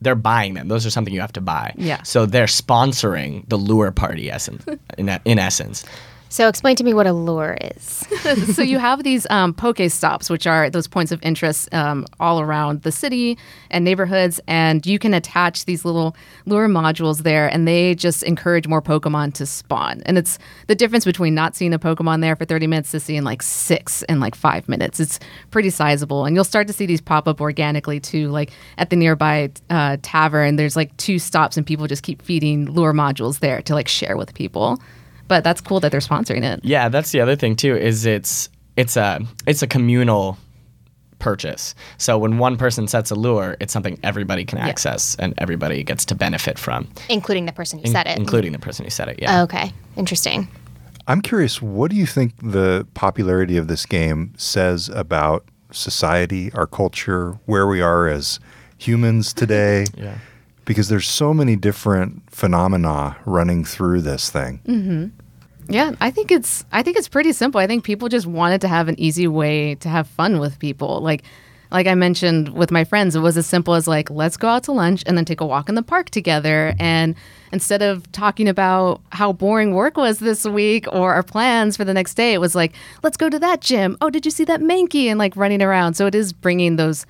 They're 0.00 0.14
buying 0.16 0.54
them. 0.54 0.66
Those 0.66 0.84
are 0.84 0.90
something 0.90 1.14
you 1.14 1.20
have 1.20 1.32
to 1.34 1.40
buy. 1.40 1.72
Yeah. 1.76 2.02
So 2.02 2.26
they're 2.26 2.46
sponsoring 2.46 3.48
the 3.48 3.56
lure 3.56 3.92
party 3.92 4.30
essence. 4.32 4.64
In, 4.98 5.08
in 5.24 5.38
essence, 5.38 5.84
So 6.32 6.48
explain 6.48 6.76
to 6.76 6.84
me 6.84 6.94
what 6.94 7.06
a 7.06 7.12
lure 7.12 7.58
is. 7.60 8.06
so 8.56 8.62
you 8.62 8.78
have 8.78 9.04
these 9.04 9.26
um, 9.28 9.52
Pokestops, 9.52 10.30
which 10.30 10.46
are 10.46 10.70
those 10.70 10.88
points 10.88 11.12
of 11.12 11.22
interest 11.22 11.68
um, 11.74 12.06
all 12.20 12.40
around 12.40 12.84
the 12.84 12.90
city 12.90 13.36
and 13.70 13.84
neighborhoods, 13.84 14.40
and 14.48 14.86
you 14.86 14.98
can 14.98 15.12
attach 15.12 15.66
these 15.66 15.84
little 15.84 16.16
lure 16.46 16.68
modules 16.68 17.18
there, 17.18 17.48
and 17.48 17.68
they 17.68 17.94
just 17.94 18.22
encourage 18.22 18.66
more 18.66 18.80
Pokemon 18.80 19.34
to 19.34 19.44
spawn. 19.44 20.00
And 20.06 20.16
it's 20.16 20.38
the 20.68 20.74
difference 20.74 21.04
between 21.04 21.34
not 21.34 21.54
seeing 21.54 21.74
a 21.74 21.78
Pokemon 21.78 22.22
there 22.22 22.34
for 22.34 22.46
30 22.46 22.66
minutes 22.66 22.92
to 22.92 23.00
seeing 23.00 23.24
like 23.24 23.42
six 23.42 24.02
in 24.04 24.18
like 24.18 24.34
five 24.34 24.70
minutes. 24.70 25.00
It's 25.00 25.20
pretty 25.50 25.68
sizable, 25.68 26.24
and 26.24 26.34
you'll 26.34 26.44
start 26.44 26.66
to 26.68 26.72
see 26.72 26.86
these 26.86 27.02
pop 27.02 27.28
up 27.28 27.42
organically 27.42 28.00
too. 28.00 28.30
Like 28.30 28.52
at 28.78 28.88
the 28.88 28.96
nearby 28.96 29.50
uh, 29.68 29.98
tavern, 30.00 30.56
there's 30.56 30.76
like 30.76 30.96
two 30.96 31.18
stops, 31.18 31.58
and 31.58 31.66
people 31.66 31.86
just 31.86 32.02
keep 32.02 32.22
feeding 32.22 32.72
lure 32.72 32.94
modules 32.94 33.40
there 33.40 33.60
to 33.60 33.74
like 33.74 33.86
share 33.86 34.16
with 34.16 34.32
people. 34.32 34.80
But 35.28 35.44
that's 35.44 35.60
cool 35.60 35.80
that 35.80 35.90
they're 35.92 36.00
sponsoring 36.00 36.42
it. 36.42 36.60
yeah, 36.64 36.88
that's 36.88 37.10
the 37.12 37.20
other 37.20 37.36
thing 37.36 37.56
too. 37.56 37.74
Is 37.76 38.04
it's 38.06 38.48
it's 38.76 38.96
a 38.96 39.20
it's 39.46 39.62
a 39.62 39.66
communal 39.66 40.36
purchase. 41.18 41.74
So 41.98 42.18
when 42.18 42.38
one 42.38 42.56
person 42.56 42.88
sets 42.88 43.10
a 43.10 43.14
lure, 43.14 43.56
it's 43.60 43.72
something 43.72 43.98
everybody 44.02 44.44
can 44.44 44.58
access 44.58 45.14
and 45.16 45.34
everybody 45.38 45.84
gets 45.84 46.04
to 46.06 46.14
benefit 46.16 46.58
from, 46.58 46.88
Including 47.08 47.46
the 47.46 47.52
person 47.52 47.78
who 47.78 47.84
in- 47.84 47.92
said 47.92 48.06
it. 48.08 48.18
including 48.18 48.50
the 48.52 48.58
person 48.58 48.84
who 48.84 48.90
said 48.90 49.08
it. 49.08 49.20
Yeah. 49.22 49.38
Oh, 49.40 49.44
okay, 49.44 49.72
interesting. 49.96 50.48
I'm 51.06 51.20
curious, 51.20 51.62
what 51.62 51.90
do 51.92 51.96
you 51.96 52.06
think 52.06 52.34
the 52.42 52.86
popularity 52.94 53.56
of 53.56 53.68
this 53.68 53.86
game 53.86 54.32
says 54.36 54.88
about 54.88 55.44
society, 55.70 56.50
our 56.54 56.66
culture, 56.66 57.38
where 57.46 57.66
we 57.66 57.80
are 57.80 58.08
as 58.08 58.40
humans 58.78 59.32
today? 59.32 59.84
Yeah. 59.96 60.18
Because 60.64 60.88
there's 60.88 61.08
so 61.08 61.34
many 61.34 61.56
different 61.56 62.22
phenomena 62.30 63.16
running 63.24 63.64
through 63.64 64.02
this 64.02 64.30
thing. 64.30 64.60
Mm-hmm. 64.66 65.06
Yeah, 65.68 65.92
I 66.00 66.10
think 66.10 66.30
it's 66.30 66.64
I 66.72 66.82
think 66.82 66.96
it's 66.96 67.08
pretty 67.08 67.32
simple. 67.32 67.60
I 67.60 67.66
think 67.66 67.84
people 67.84 68.08
just 68.08 68.26
wanted 68.26 68.60
to 68.62 68.68
have 68.68 68.88
an 68.88 68.98
easy 68.98 69.28
way 69.28 69.76
to 69.76 69.88
have 69.88 70.06
fun 70.06 70.38
with 70.38 70.58
people. 70.58 71.00
Like 71.00 71.22
like 71.70 71.86
I 71.86 71.94
mentioned 71.94 72.50
with 72.50 72.70
my 72.70 72.84
friends, 72.84 73.16
it 73.16 73.20
was 73.20 73.38
as 73.38 73.46
simple 73.46 73.74
as 73.74 73.88
like 73.88 74.10
let's 74.10 74.36
go 74.36 74.48
out 74.48 74.64
to 74.64 74.72
lunch 74.72 75.02
and 75.06 75.16
then 75.16 75.24
take 75.24 75.40
a 75.40 75.46
walk 75.46 75.68
in 75.68 75.74
the 75.74 75.82
park 75.82 76.10
together 76.10 76.74
and 76.78 77.14
instead 77.52 77.82
of 77.82 78.10
talking 78.12 78.48
about 78.48 79.00
how 79.12 79.32
boring 79.32 79.74
work 79.74 79.96
was 79.96 80.18
this 80.18 80.44
week 80.44 80.86
or 80.92 81.14
our 81.14 81.22
plans 81.22 81.76
for 81.76 81.84
the 81.84 81.94
next 81.94 82.14
day, 82.14 82.34
it 82.34 82.40
was 82.40 82.54
like 82.54 82.74
let's 83.02 83.16
go 83.16 83.30
to 83.30 83.38
that 83.38 83.60
gym. 83.60 83.96
Oh, 84.00 84.10
did 84.10 84.24
you 84.24 84.30
see 84.30 84.44
that 84.44 84.60
Mankey 84.60 85.06
and 85.06 85.18
like 85.18 85.36
running 85.36 85.62
around. 85.62 85.94
So 85.94 86.06
it 86.06 86.14
is 86.14 86.32
bringing 86.32 86.76
those 86.76 87.06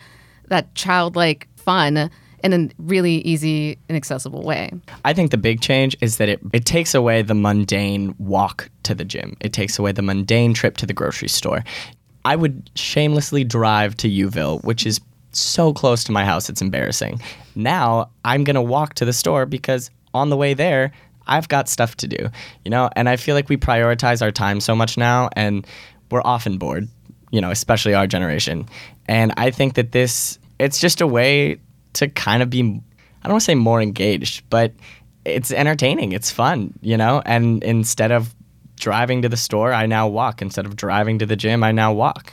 that 0.49 0.75
childlike 0.75 1.49
fun 1.57 2.11
in 2.43 2.53
a 2.53 2.69
really 2.79 3.17
easy 3.19 3.79
and 3.89 3.97
accessible 3.97 4.43
way. 4.43 4.71
I 5.05 5.13
think 5.13 5.31
the 5.31 5.39
big 5.39 5.61
change 5.61 5.97
is 6.01 6.17
that 6.17 6.29
it, 6.29 6.41
it 6.53 6.65
takes 6.65 6.95
away 6.95 7.23
the 7.23 7.35
mundane 7.35 8.15
walk 8.19 8.69
to 8.85 8.95
the 8.95 9.05
gym. 9.05 9.37
It 9.41 9.53
takes 9.53 9.79
away 9.79 9.93
the 9.93 10.03
mundane 10.03 10.55
trip 10.55 10.77
to 10.79 10.87
the 10.87 10.95
grocery 10.95 11.29
store. 11.29 11.65
I 12.25 12.37
would 12.37 12.71
shamelessly 12.75 13.45
drive 13.45 13.97
to 13.99 14.09
Uville, 14.09 14.63
which 14.63 14.87
is 14.87 15.01
so 15.33 15.73
close 15.73 16.05
to 16.05 16.13
my 16.13 16.25
house, 16.25 16.49
it's 16.49 16.61
embarrassing. 16.61 17.21
Now 17.55 18.11
I'm 18.25 18.45
going 18.45 18.55
to 18.55 18.63
walk 18.63 18.95
to 18.95 19.05
the 19.05 19.13
store 19.13 19.47
because 19.47 19.91
on 20.15 20.31
the 20.31 20.37
way 20.37 20.55
there, 20.55 20.93
I've 21.27 21.49
got 21.49 21.69
stuff 21.69 21.97
to 21.97 22.09
do, 22.09 22.29
you 22.65 22.71
know? 22.71 22.91
And 22.97 23.09
I 23.09 23.17
feel 23.17 23.35
like 23.35 23.49
we 23.49 23.57
prioritize 23.57 24.23
our 24.23 24.33
time 24.33 24.61
so 24.61 24.75
much 24.75 24.97
now 24.97 25.31
and 25.35 25.67
we're 26.11 26.23
often 26.25 26.59
bored, 26.59 26.89
you 27.31 27.41
know, 27.41 27.51
especially 27.51 27.95
our 27.95 28.07
generation. 28.07 28.69
And 29.07 29.33
I 29.37 29.51
think 29.51 29.75
that 29.75 29.93
this, 29.93 30.39
it's 30.59 30.81
just 30.81 31.01
a 31.01 31.07
way 31.07 31.59
to 31.95 32.09
kind 32.09 32.43
of 32.43 32.51
be 32.51 32.61
I 33.23 33.29
don't 33.29 33.35
want 33.35 33.43
to 33.43 33.45
say 33.45 33.55
more 33.55 33.81
engaged, 33.81 34.43
but 34.51 34.73
it's 35.25 35.53
entertaining. 35.53 36.13
It's 36.13 36.31
fun, 36.31 36.75
you 36.81 36.97
know? 36.97 37.23
And 37.25 37.63
instead 37.63 38.11
of 38.11 38.35
driving 38.77 39.23
to 39.23 39.29
the 39.29 39.37
store, 39.37 39.73
I 39.73 39.87
now 39.87 40.09
walk. 40.09 40.43
Instead 40.43 40.67
of 40.67 40.75
driving 40.75 41.21
to 41.21 41.27
the 41.27 41.37
gym, 41.37 41.63
I 41.63 41.71
now 41.71 41.93
walk. 41.93 42.33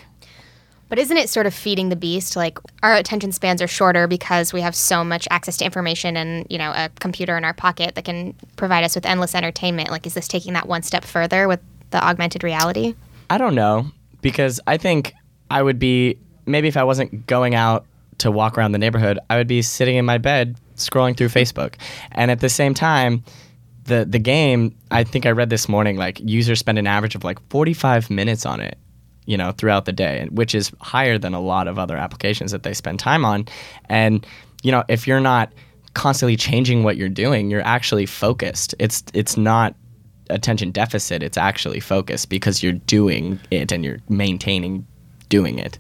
But 0.90 0.98
isn't 0.98 1.18
it 1.18 1.30
sort 1.30 1.46
of 1.46 1.54
feeding 1.54 1.90
the 1.90 1.96
beast? 1.96 2.36
Like 2.36 2.58
our 2.82 2.96
attention 2.96 3.32
spans 3.32 3.62
are 3.62 3.68
shorter 3.68 4.08
because 4.08 4.52
we 4.52 4.62
have 4.62 4.76
so 4.76 5.04
much 5.04 5.28
access 5.30 5.58
to 5.58 5.66
information 5.66 6.18
and, 6.18 6.48
you 6.50 6.58
know, 6.58 6.72
a 6.72 6.90
computer 7.00 7.38
in 7.38 7.46
our 7.46 7.54
pocket 7.54 7.94
that 7.94 8.06
can 8.06 8.34
provide 8.56 8.84
us 8.84 8.96
with 8.96 9.06
endless 9.06 9.36
entertainment. 9.36 9.92
Like 9.92 10.08
is 10.08 10.16
this 10.16 10.28
taking 10.28 10.54
that 10.54 10.68
one 10.68 10.82
step 10.82 11.06
further 11.06 11.48
with 11.48 11.60
the 11.92 12.04
augmented 12.04 12.44
reality? 12.44 12.96
I 13.30 13.38
don't 13.38 13.54
know 13.54 13.92
because 14.24 14.60
I 14.66 14.78
think 14.78 15.14
I 15.52 15.62
would 15.62 15.78
be 15.78 16.18
maybe 16.48 16.68
if 16.68 16.76
I 16.76 16.84
wasn't 16.84 17.28
going 17.28 17.54
out 17.54 17.86
to 18.20 18.32
walk 18.32 18.58
around 18.58 18.72
the 18.72 18.78
neighborhood, 18.78 19.20
I 19.30 19.38
would 19.38 19.48
be 19.48 19.62
sitting 19.62 19.96
in 19.96 20.06
my 20.06 20.18
bed 20.18 20.58
scrolling 20.76 21.18
through 21.18 21.28
Facebook. 21.28 21.76
And 22.12 22.32
at 22.32 22.40
the 22.40 22.50
same 22.50 22.74
time, 22.74 23.24
the 23.86 24.06
the 24.06 24.20
game, 24.20 24.76
I 24.92 25.04
think 25.04 25.26
I 25.26 25.32
read 25.32 25.50
this 25.50 25.68
morning, 25.68 25.98
like 25.98 26.20
users 26.22 26.60
spend 26.60 26.78
an 26.78 26.88
average 26.88 27.16
of 27.16 27.24
like 27.24 27.40
45 27.50 28.10
minutes 28.10 28.46
on 28.46 28.62
it, 28.62 28.78
you 29.26 29.36
know, 29.36 29.52
throughout 29.52 29.86
the 29.86 29.92
day, 29.92 30.28
which 30.32 30.56
is 30.56 30.72
higher 30.80 31.18
than 31.18 31.34
a 31.34 31.42
lot 31.42 31.68
of 31.68 31.78
other 31.78 31.98
applications 31.98 32.52
that 32.52 32.64
they 32.64 32.74
spend 32.74 33.00
time 33.00 33.26
on. 33.26 33.48
And 33.90 34.26
you 34.64 34.72
know, 34.72 34.84
if 34.88 35.08
you're 35.08 35.20
not 35.20 35.52
constantly 35.94 36.36
changing 36.36 36.84
what 36.84 36.98
you're 36.98 37.10
doing, 37.10 37.50
you're 37.50 37.66
actually 37.66 38.06
focused. 38.06 38.76
It's 38.80 39.04
it's 39.14 39.38
not 39.38 39.76
attention 40.30 40.72
deficit, 40.72 41.24
it's 41.24 41.38
actually 41.38 41.80
focused 41.80 42.30
because 42.30 42.62
you're 42.62 42.74
doing 42.74 43.40
it 43.52 43.72
and 43.72 43.84
you're 43.84 44.00
maintaining 44.10 44.86
doing 45.30 45.60
it. 45.60 45.80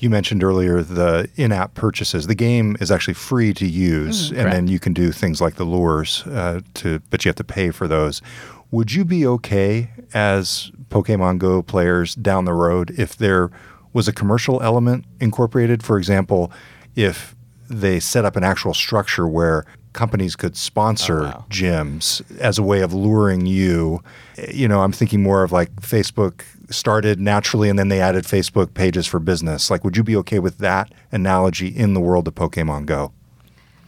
You 0.00 0.10
mentioned 0.10 0.44
earlier 0.44 0.82
the 0.82 1.28
in-app 1.36 1.74
purchases. 1.74 2.26
The 2.26 2.34
game 2.34 2.76
is 2.80 2.90
actually 2.90 3.14
free 3.14 3.52
to 3.54 3.66
use, 3.66 4.30
and 4.30 4.52
then 4.52 4.68
you 4.68 4.78
can 4.78 4.92
do 4.92 5.10
things 5.10 5.40
like 5.40 5.56
the 5.56 5.64
lures 5.64 6.22
uh, 6.26 6.60
to, 6.74 7.00
but 7.10 7.24
you 7.24 7.28
have 7.28 7.36
to 7.36 7.44
pay 7.44 7.70
for 7.70 7.88
those. 7.88 8.22
Would 8.70 8.92
you 8.92 9.04
be 9.04 9.26
okay 9.26 9.90
as 10.14 10.70
Pokemon 10.90 11.38
Go 11.38 11.62
players 11.62 12.14
down 12.14 12.44
the 12.44 12.52
road 12.52 12.90
if 12.98 13.16
there 13.16 13.50
was 13.92 14.06
a 14.06 14.12
commercial 14.12 14.62
element 14.62 15.04
incorporated? 15.20 15.82
For 15.82 15.98
example, 15.98 16.52
if 16.94 17.34
they 17.68 17.98
set 17.98 18.24
up 18.24 18.36
an 18.36 18.44
actual 18.44 18.74
structure 18.74 19.26
where 19.26 19.64
companies 19.98 20.36
could 20.36 20.56
sponsor 20.56 21.22
wow. 21.22 21.44
gyms 21.50 22.22
as 22.38 22.56
a 22.56 22.62
way 22.62 22.82
of 22.82 22.94
luring 22.94 23.46
you. 23.46 24.00
You 24.48 24.68
know, 24.68 24.80
I'm 24.82 24.92
thinking 24.92 25.24
more 25.24 25.42
of 25.42 25.50
like 25.50 25.74
Facebook 25.82 26.42
started 26.70 27.18
naturally 27.18 27.68
and 27.68 27.76
then 27.76 27.88
they 27.88 28.00
added 28.00 28.22
Facebook 28.22 28.74
pages 28.74 29.08
for 29.08 29.18
business. 29.18 29.70
Like, 29.72 29.82
would 29.82 29.96
you 29.96 30.04
be 30.04 30.14
okay 30.18 30.38
with 30.38 30.58
that 30.58 30.92
analogy 31.10 31.66
in 31.66 31.94
the 31.94 32.00
world 32.00 32.28
of 32.28 32.36
Pokemon 32.36 32.86
Go? 32.86 33.12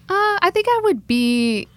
Uh, 0.08 0.36
I 0.42 0.50
think 0.52 0.66
I 0.68 0.80
would 0.82 1.06
be 1.06 1.68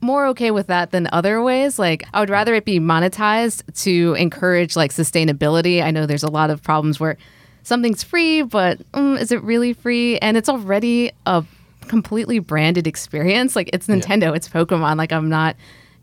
more 0.00 0.26
okay 0.28 0.50
with 0.50 0.68
that 0.68 0.90
than 0.90 1.06
other 1.12 1.42
ways. 1.42 1.78
Like, 1.78 2.04
I 2.14 2.20
would 2.20 2.30
rather 2.30 2.54
it 2.54 2.64
be 2.64 2.80
monetized 2.80 3.62
to 3.82 4.14
encourage 4.14 4.74
like 4.74 4.90
sustainability. 4.90 5.82
I 5.82 5.90
know 5.90 6.06
there's 6.06 6.22
a 6.22 6.30
lot 6.30 6.48
of 6.48 6.62
problems 6.62 6.98
where 6.98 7.18
something's 7.62 8.02
free, 8.02 8.40
but 8.40 8.78
mm, 8.92 9.20
is 9.20 9.32
it 9.32 9.42
really 9.42 9.74
free? 9.74 10.16
And 10.18 10.38
it's 10.38 10.48
already 10.48 11.12
a 11.26 11.44
completely 11.88 12.38
branded 12.38 12.86
experience. 12.86 13.56
Like, 13.56 13.70
it's 13.72 13.86
Nintendo, 13.86 14.34
it's 14.34 14.48
Pokemon. 14.48 14.96
Like, 14.96 15.12
I'm 15.12 15.28
not 15.28 15.56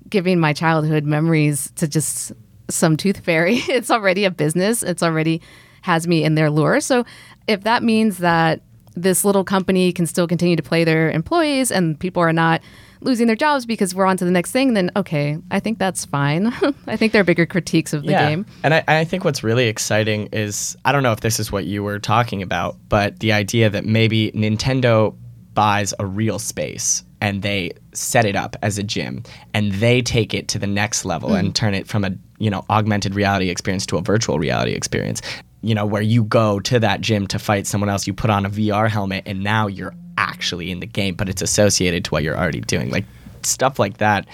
giving 0.09 0.39
my 0.39 0.53
childhood 0.53 1.03
memories 1.03 1.71
to 1.75 1.87
just 1.87 2.31
some 2.69 2.97
tooth 2.97 3.19
fairy. 3.19 3.61
It's 3.69 3.91
already 3.91 4.25
a 4.25 4.31
business. 4.31 4.83
It's 4.83 5.03
already 5.03 5.41
has 5.81 6.07
me 6.07 6.23
in 6.23 6.35
their 6.35 6.49
lure. 6.49 6.79
So 6.81 7.05
if 7.47 7.63
that 7.63 7.83
means 7.83 8.17
that 8.19 8.61
this 8.95 9.23
little 9.23 9.43
company 9.43 9.91
can 9.93 10.05
still 10.05 10.27
continue 10.27 10.55
to 10.55 10.63
play 10.63 10.83
their 10.83 11.09
employees 11.09 11.71
and 11.71 11.97
people 11.99 12.21
are 12.21 12.33
not 12.33 12.61
losing 13.01 13.27
their 13.27 13.35
jobs 13.35 13.65
because 13.65 13.95
we're 13.95 14.05
on 14.05 14.17
to 14.17 14.25
the 14.25 14.31
next 14.31 14.51
thing, 14.51 14.73
then 14.73 14.91
okay, 14.95 15.37
I 15.51 15.59
think 15.61 15.79
that's 15.79 16.03
fine. 16.03 16.47
I 16.87 16.97
think 16.97 17.13
there 17.13 17.21
are 17.21 17.25
bigger 17.25 17.45
critiques 17.45 17.93
of 17.93 18.03
the 18.03 18.11
game. 18.11 18.45
And 18.61 18.73
I, 18.73 18.83
I 18.87 19.05
think 19.05 19.23
what's 19.23 19.41
really 19.41 19.67
exciting 19.67 20.27
is 20.33 20.75
I 20.83 20.91
don't 20.91 21.03
know 21.03 21.13
if 21.13 21.21
this 21.21 21.39
is 21.39 21.51
what 21.51 21.65
you 21.65 21.81
were 21.81 21.99
talking 21.99 22.41
about, 22.41 22.75
but 22.89 23.19
the 23.19 23.31
idea 23.31 23.69
that 23.69 23.85
maybe 23.85 24.31
Nintendo 24.33 25.15
buys 25.59 25.93
a 25.99 26.05
real 26.05 26.39
space 26.39 27.03
and 27.19 27.41
they 27.41 27.69
set 27.91 28.23
it 28.23 28.33
up 28.33 28.55
as 28.61 28.77
a 28.77 28.83
gym 28.83 29.21
and 29.53 29.73
they 29.73 30.01
take 30.01 30.33
it 30.33 30.47
to 30.47 30.57
the 30.57 30.65
next 30.65 31.03
level 31.03 31.33
and 31.33 31.49
mm. 31.49 31.53
turn 31.53 31.73
it 31.73 31.85
from 31.85 32.05
a 32.05 32.11
you 32.37 32.49
know 32.49 32.63
augmented 32.69 33.13
reality 33.13 33.49
experience 33.49 33.85
to 33.85 33.97
a 33.97 34.01
virtual 34.01 34.39
reality 34.39 34.71
experience. 34.71 35.21
You 35.61 35.75
know 35.75 35.85
where 35.85 36.01
you 36.01 36.23
go 36.23 36.61
to 36.61 36.79
that 36.79 37.01
gym 37.01 37.27
to 37.27 37.39
fight 37.39 37.67
someone 37.67 37.89
else 37.89 38.07
you 38.07 38.13
put 38.13 38.29
on 38.29 38.45
a 38.45 38.49
VR 38.49 38.87
helmet 38.87 39.23
and 39.25 39.43
now 39.43 39.67
you're 39.67 39.93
actually 40.17 40.71
in 40.71 40.79
the 40.79 40.87
game 40.87 41.15
but 41.15 41.27
it's 41.27 41.41
associated 41.41 42.05
to 42.05 42.11
what 42.11 42.23
you're 42.23 42.37
already 42.37 42.61
doing. 42.61 42.89
Like 42.89 43.03
stuff 43.43 43.79
like 43.79 43.97
that 43.97 44.27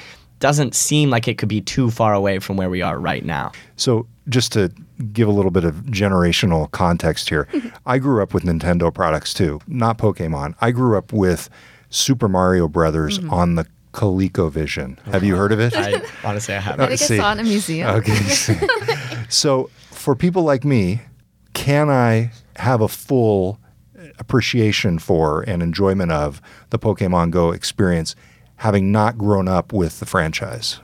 doesn't 0.46 0.76
seem 0.76 1.10
like 1.10 1.28
it 1.28 1.40
could 1.40 1.50
be 1.50 1.60
too 1.60 1.90
far 1.90 2.14
away 2.14 2.38
from 2.38 2.56
where 2.56 2.70
we 2.70 2.80
are 2.80 3.00
right 3.00 3.26
now 3.26 3.52
So, 3.78 4.06
just 4.30 4.52
to 4.52 4.72
give 5.12 5.28
a 5.28 5.32
little 5.32 5.50
bit 5.50 5.64
of 5.64 5.74
generational 5.86 6.70
context 6.70 7.30
here, 7.30 7.48
I 7.88 7.98
grew 7.98 8.22
up 8.22 8.32
with 8.32 8.44
Nintendo 8.44 8.94
products 8.94 9.34
too, 9.34 9.60
not 9.68 9.98
Pokemon. 9.98 10.54
I 10.62 10.70
grew 10.70 11.00
up 11.00 11.12
with 11.12 11.50
Super 11.90 12.28
Mario 12.28 12.68
Brothers 12.68 13.18
mm-hmm. 13.18 13.34
on 13.34 13.56
the 13.56 13.66
ColecoVision. 13.94 15.00
Have 15.12 15.24
you 15.24 15.36
heard 15.36 15.52
of 15.52 15.60
it? 15.60 15.74
I 15.76 16.00
honestly 16.24 16.54
I 16.54 16.58
I 16.58 16.62
haven't 16.62 16.90
think 16.90 17.02
I 17.02 17.04
uh, 17.06 17.08
see. 17.08 17.18
saw 17.18 17.30
it 17.32 17.34
in 17.34 17.40
a 17.40 17.44
museum. 17.50 17.90
Okay. 17.96 18.14
so, 19.30 19.72
for 19.90 20.16
people 20.16 20.44
like 20.44 20.64
me, 20.64 21.02
can 21.54 21.90
I 21.90 22.32
have 22.58 22.82
a 22.82 22.88
full 22.88 23.60
appreciation 24.20 25.00
for 25.00 25.42
and 25.42 25.64
enjoyment 25.64 26.12
of 26.12 26.40
the 26.70 26.78
Pokemon 26.78 27.32
Go 27.32 27.52
experience 27.52 28.16
having 28.58 28.92
not 28.92 29.18
grown 29.18 29.48
up 29.48 29.74
with 29.74 30.00
the 30.00 30.06
franchise? 30.06 30.80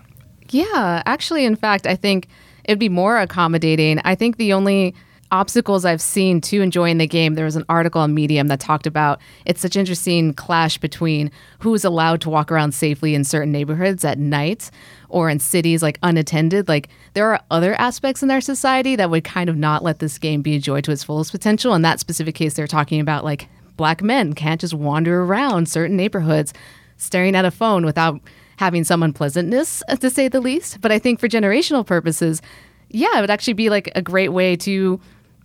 Yeah, 0.49 1.01
actually, 1.05 1.45
in 1.45 1.55
fact, 1.55 1.87
I 1.87 1.95
think 1.95 2.27
it'd 2.65 2.79
be 2.79 2.89
more 2.89 3.17
accommodating. 3.17 3.99
I 4.03 4.15
think 4.15 4.37
the 4.37 4.53
only 4.53 4.93
obstacles 5.31 5.85
I've 5.85 6.01
seen 6.01 6.41
to 6.41 6.61
enjoying 6.61 6.97
the 6.97 7.07
game, 7.07 7.35
there 7.35 7.45
was 7.45 7.55
an 7.55 7.63
article 7.69 8.01
on 8.01 8.13
Medium 8.13 8.47
that 8.47 8.59
talked 8.59 8.85
about 8.85 9.21
it's 9.45 9.61
such 9.61 9.77
interesting 9.77 10.33
clash 10.33 10.77
between 10.77 11.31
who's 11.59 11.85
allowed 11.85 12.21
to 12.21 12.29
walk 12.29 12.51
around 12.51 12.73
safely 12.73 13.15
in 13.15 13.23
certain 13.23 13.51
neighborhoods 13.51 14.03
at 14.03 14.19
night 14.19 14.69
or 15.07 15.29
in 15.29 15.39
cities 15.39 15.81
like 15.81 15.97
unattended. 16.03 16.67
Like 16.67 16.89
there 17.13 17.31
are 17.31 17.41
other 17.49 17.73
aspects 17.75 18.21
in 18.21 18.29
our 18.29 18.41
society 18.41 18.95
that 18.97 19.09
would 19.09 19.23
kind 19.23 19.49
of 19.49 19.55
not 19.55 19.83
let 19.83 19.99
this 19.99 20.17
game 20.17 20.41
be 20.41 20.55
enjoyed 20.55 20.83
to 20.83 20.91
its 20.91 21.03
fullest 21.03 21.31
potential. 21.31 21.73
In 21.73 21.81
that 21.83 22.01
specific 22.01 22.35
case, 22.35 22.53
they're 22.55 22.67
talking 22.67 22.99
about 22.99 23.23
like 23.23 23.47
black 23.77 24.03
men 24.03 24.33
can't 24.33 24.61
just 24.61 24.73
wander 24.73 25.23
around 25.23 25.69
certain 25.69 25.95
neighborhoods 25.95 26.53
staring 27.01 27.35
at 27.35 27.45
a 27.45 27.51
phone 27.51 27.85
without 27.85 28.19
having 28.57 28.83
some 28.83 29.01
unpleasantness, 29.01 29.81
uh, 29.87 29.95
to 29.97 30.09
say 30.09 30.27
the 30.27 30.39
least. 30.39 30.81
But 30.81 30.91
I 30.91 30.99
think 30.99 31.19
for 31.19 31.27
generational 31.27 31.85
purposes, 31.85 32.41
yeah, 32.89 33.17
it 33.17 33.21
would 33.21 33.31
actually 33.31 33.53
be 33.53 33.69
like 33.69 33.91
a 33.95 34.01
great 34.01 34.29
way 34.29 34.55
to 34.57 34.99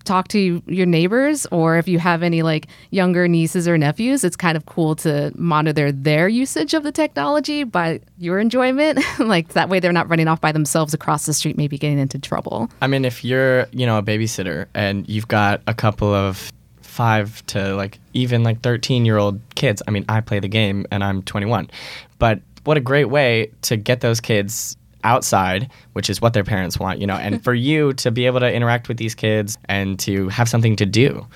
talk 0.04 0.28
to 0.28 0.62
your 0.66 0.86
neighbors 0.86 1.46
or 1.50 1.76
if 1.76 1.88
you 1.88 1.98
have 1.98 2.22
any 2.22 2.42
like 2.42 2.68
younger 2.90 3.26
nieces 3.26 3.66
or 3.66 3.76
nephews 3.76 4.22
it's 4.22 4.36
kind 4.36 4.56
of 4.56 4.64
cool 4.66 4.94
to 4.94 5.32
monitor 5.34 5.90
their 5.90 6.28
usage 6.28 6.74
of 6.74 6.84
the 6.84 6.92
technology 6.92 7.64
by 7.64 8.00
your 8.16 8.38
enjoyment 8.38 9.00
like 9.18 9.48
that 9.54 9.68
way 9.68 9.80
they're 9.80 9.92
not 9.92 10.08
running 10.08 10.28
off 10.28 10.40
by 10.40 10.52
themselves 10.52 10.94
across 10.94 11.26
the 11.26 11.34
street 11.34 11.56
maybe 11.56 11.76
getting 11.76 11.98
into 11.98 12.20
trouble 12.20 12.70
I 12.80 12.86
mean, 12.86 13.04
if 13.04 13.24
you're, 13.24 13.66
you 13.72 13.84
know, 13.84 13.98
a 13.98 14.02
babysitter 14.02 14.66
and 14.74 15.08
you've 15.08 15.28
got 15.28 15.62
a 15.66 15.74
couple 15.74 16.12
of 16.12 16.52
five 16.96 17.44
to 17.46 17.76
like 17.76 17.98
even 18.14 18.42
like 18.42 18.62
13 18.62 19.04
year 19.04 19.18
old 19.18 19.38
kids, 19.54 19.82
I 19.86 19.90
mean, 19.90 20.06
I 20.08 20.22
play 20.22 20.40
the 20.40 20.48
game 20.48 20.86
and 20.90 21.04
I'm 21.04 21.22
21. 21.22 21.70
But 22.18 22.40
what 22.64 22.78
a 22.78 22.80
great 22.80 23.10
way 23.10 23.52
to 23.62 23.76
get 23.76 24.00
those 24.00 24.18
kids 24.18 24.76
outside, 25.04 25.70
which 25.92 26.08
is 26.08 26.22
what 26.22 26.32
their 26.32 26.42
parents 26.42 26.80
want, 26.80 26.98
you 26.98 27.06
know, 27.06 27.14
and 27.14 27.44
for 27.44 27.54
you 27.54 27.92
to 27.94 28.10
be 28.10 28.24
able 28.24 28.40
to 28.40 28.52
interact 28.52 28.88
with 28.88 28.96
these 28.96 29.14
kids 29.14 29.58
and 29.66 29.98
to 30.00 30.28
have 30.30 30.48
something 30.48 30.74
to 30.76 30.86
do, 30.86 31.26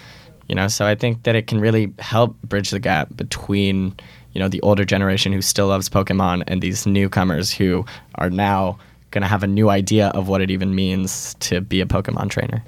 you 0.48 0.54
know. 0.54 0.66
So 0.66 0.86
I 0.86 0.94
think 0.94 1.24
that 1.24 1.36
it 1.36 1.46
can 1.46 1.60
really 1.60 1.92
help 1.98 2.40
bridge 2.42 2.70
the 2.70 2.80
gap 2.80 3.14
between, 3.14 3.94
you 4.32 4.40
know, 4.40 4.48
the 4.48 4.62
older 4.62 4.86
generation 4.86 5.30
who 5.30 5.42
still 5.42 5.68
loves 5.68 5.90
Pokemon 5.90 6.44
and 6.46 6.62
these 6.62 6.86
newcomers 6.86 7.52
who 7.52 7.84
are 8.14 8.30
now 8.30 8.78
going 9.10 9.22
to 9.22 9.28
have 9.28 9.42
a 9.42 9.46
new 9.46 9.68
idea 9.68 10.08
of 10.08 10.26
what 10.26 10.40
it 10.40 10.50
even 10.50 10.74
means 10.74 11.34
to 11.40 11.60
be 11.60 11.82
a 11.82 11.86
Pokemon 11.86 12.30
trainer. 12.30 12.64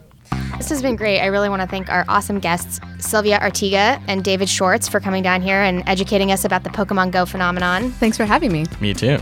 This 0.59 0.69
has 0.69 0.83
been 0.83 0.97
great. 0.97 1.21
I 1.21 1.27
really 1.27 1.49
want 1.49 1.61
to 1.63 1.69
thank 1.69 1.89
our 1.91 2.05
awesome 2.09 2.39
guests, 2.39 2.79
Sylvia 2.99 3.39
Artiga 3.41 4.01
and 4.07 4.23
David 4.23 4.49
Schwartz, 4.49 4.89
for 4.89 5.01
coming 5.01 5.23
down 5.23 5.43
here 5.43 5.61
and 5.63 5.83
educating 5.89 6.31
us 6.31 6.45
about 6.45 6.63
the 6.63 6.71
Pokemon 6.71 7.11
Go 7.11 7.27
phenomenon. 7.27 7.91
thanks 7.93 8.17
for 8.17 8.25
having 8.25 8.53
me 8.53 8.67
Me 8.81 8.95
too. 8.95 9.19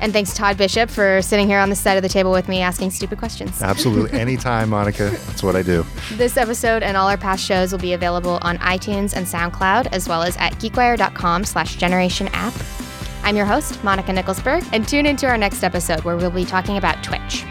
And 0.00 0.12
thanks, 0.12 0.34
Todd 0.34 0.56
Bishop, 0.58 0.90
for 0.90 1.22
sitting 1.22 1.46
here 1.46 1.60
on 1.60 1.70
the 1.70 1.76
side 1.76 1.96
of 1.96 2.02
the 2.02 2.08
table 2.08 2.32
with 2.32 2.48
me 2.48 2.60
asking 2.60 2.90
stupid 2.90 3.18
questions. 3.20 3.62
Absolutely. 3.62 4.18
Anytime, 4.20 4.70
Monica. 4.70 5.10
That's 5.10 5.44
what 5.44 5.54
I 5.54 5.62
do. 5.62 5.86
This 6.14 6.36
episode 6.36 6.82
and 6.82 6.96
all 6.96 7.08
our 7.08 7.16
past 7.16 7.44
shows 7.44 7.70
will 7.70 7.78
be 7.78 7.92
available 7.92 8.40
on 8.42 8.58
iTunes 8.58 9.14
and 9.16 9.24
SoundCloud, 9.24 9.86
as 9.92 10.08
well 10.08 10.22
as 10.24 10.36
at 10.38 10.54
geekwire.com 10.54 11.44
slash 11.44 11.76
generation 11.76 12.28
app. 12.32 12.52
I'm 13.22 13.36
your 13.36 13.46
host, 13.46 13.82
Monica 13.84 14.10
Nickelsburg, 14.10 14.68
and 14.72 14.88
tune 14.88 15.06
into 15.06 15.26
our 15.28 15.38
next 15.38 15.62
episode 15.62 16.02
where 16.02 16.16
we'll 16.16 16.32
be 16.32 16.44
talking 16.44 16.76
about 16.78 17.04
Twitch. 17.04 17.44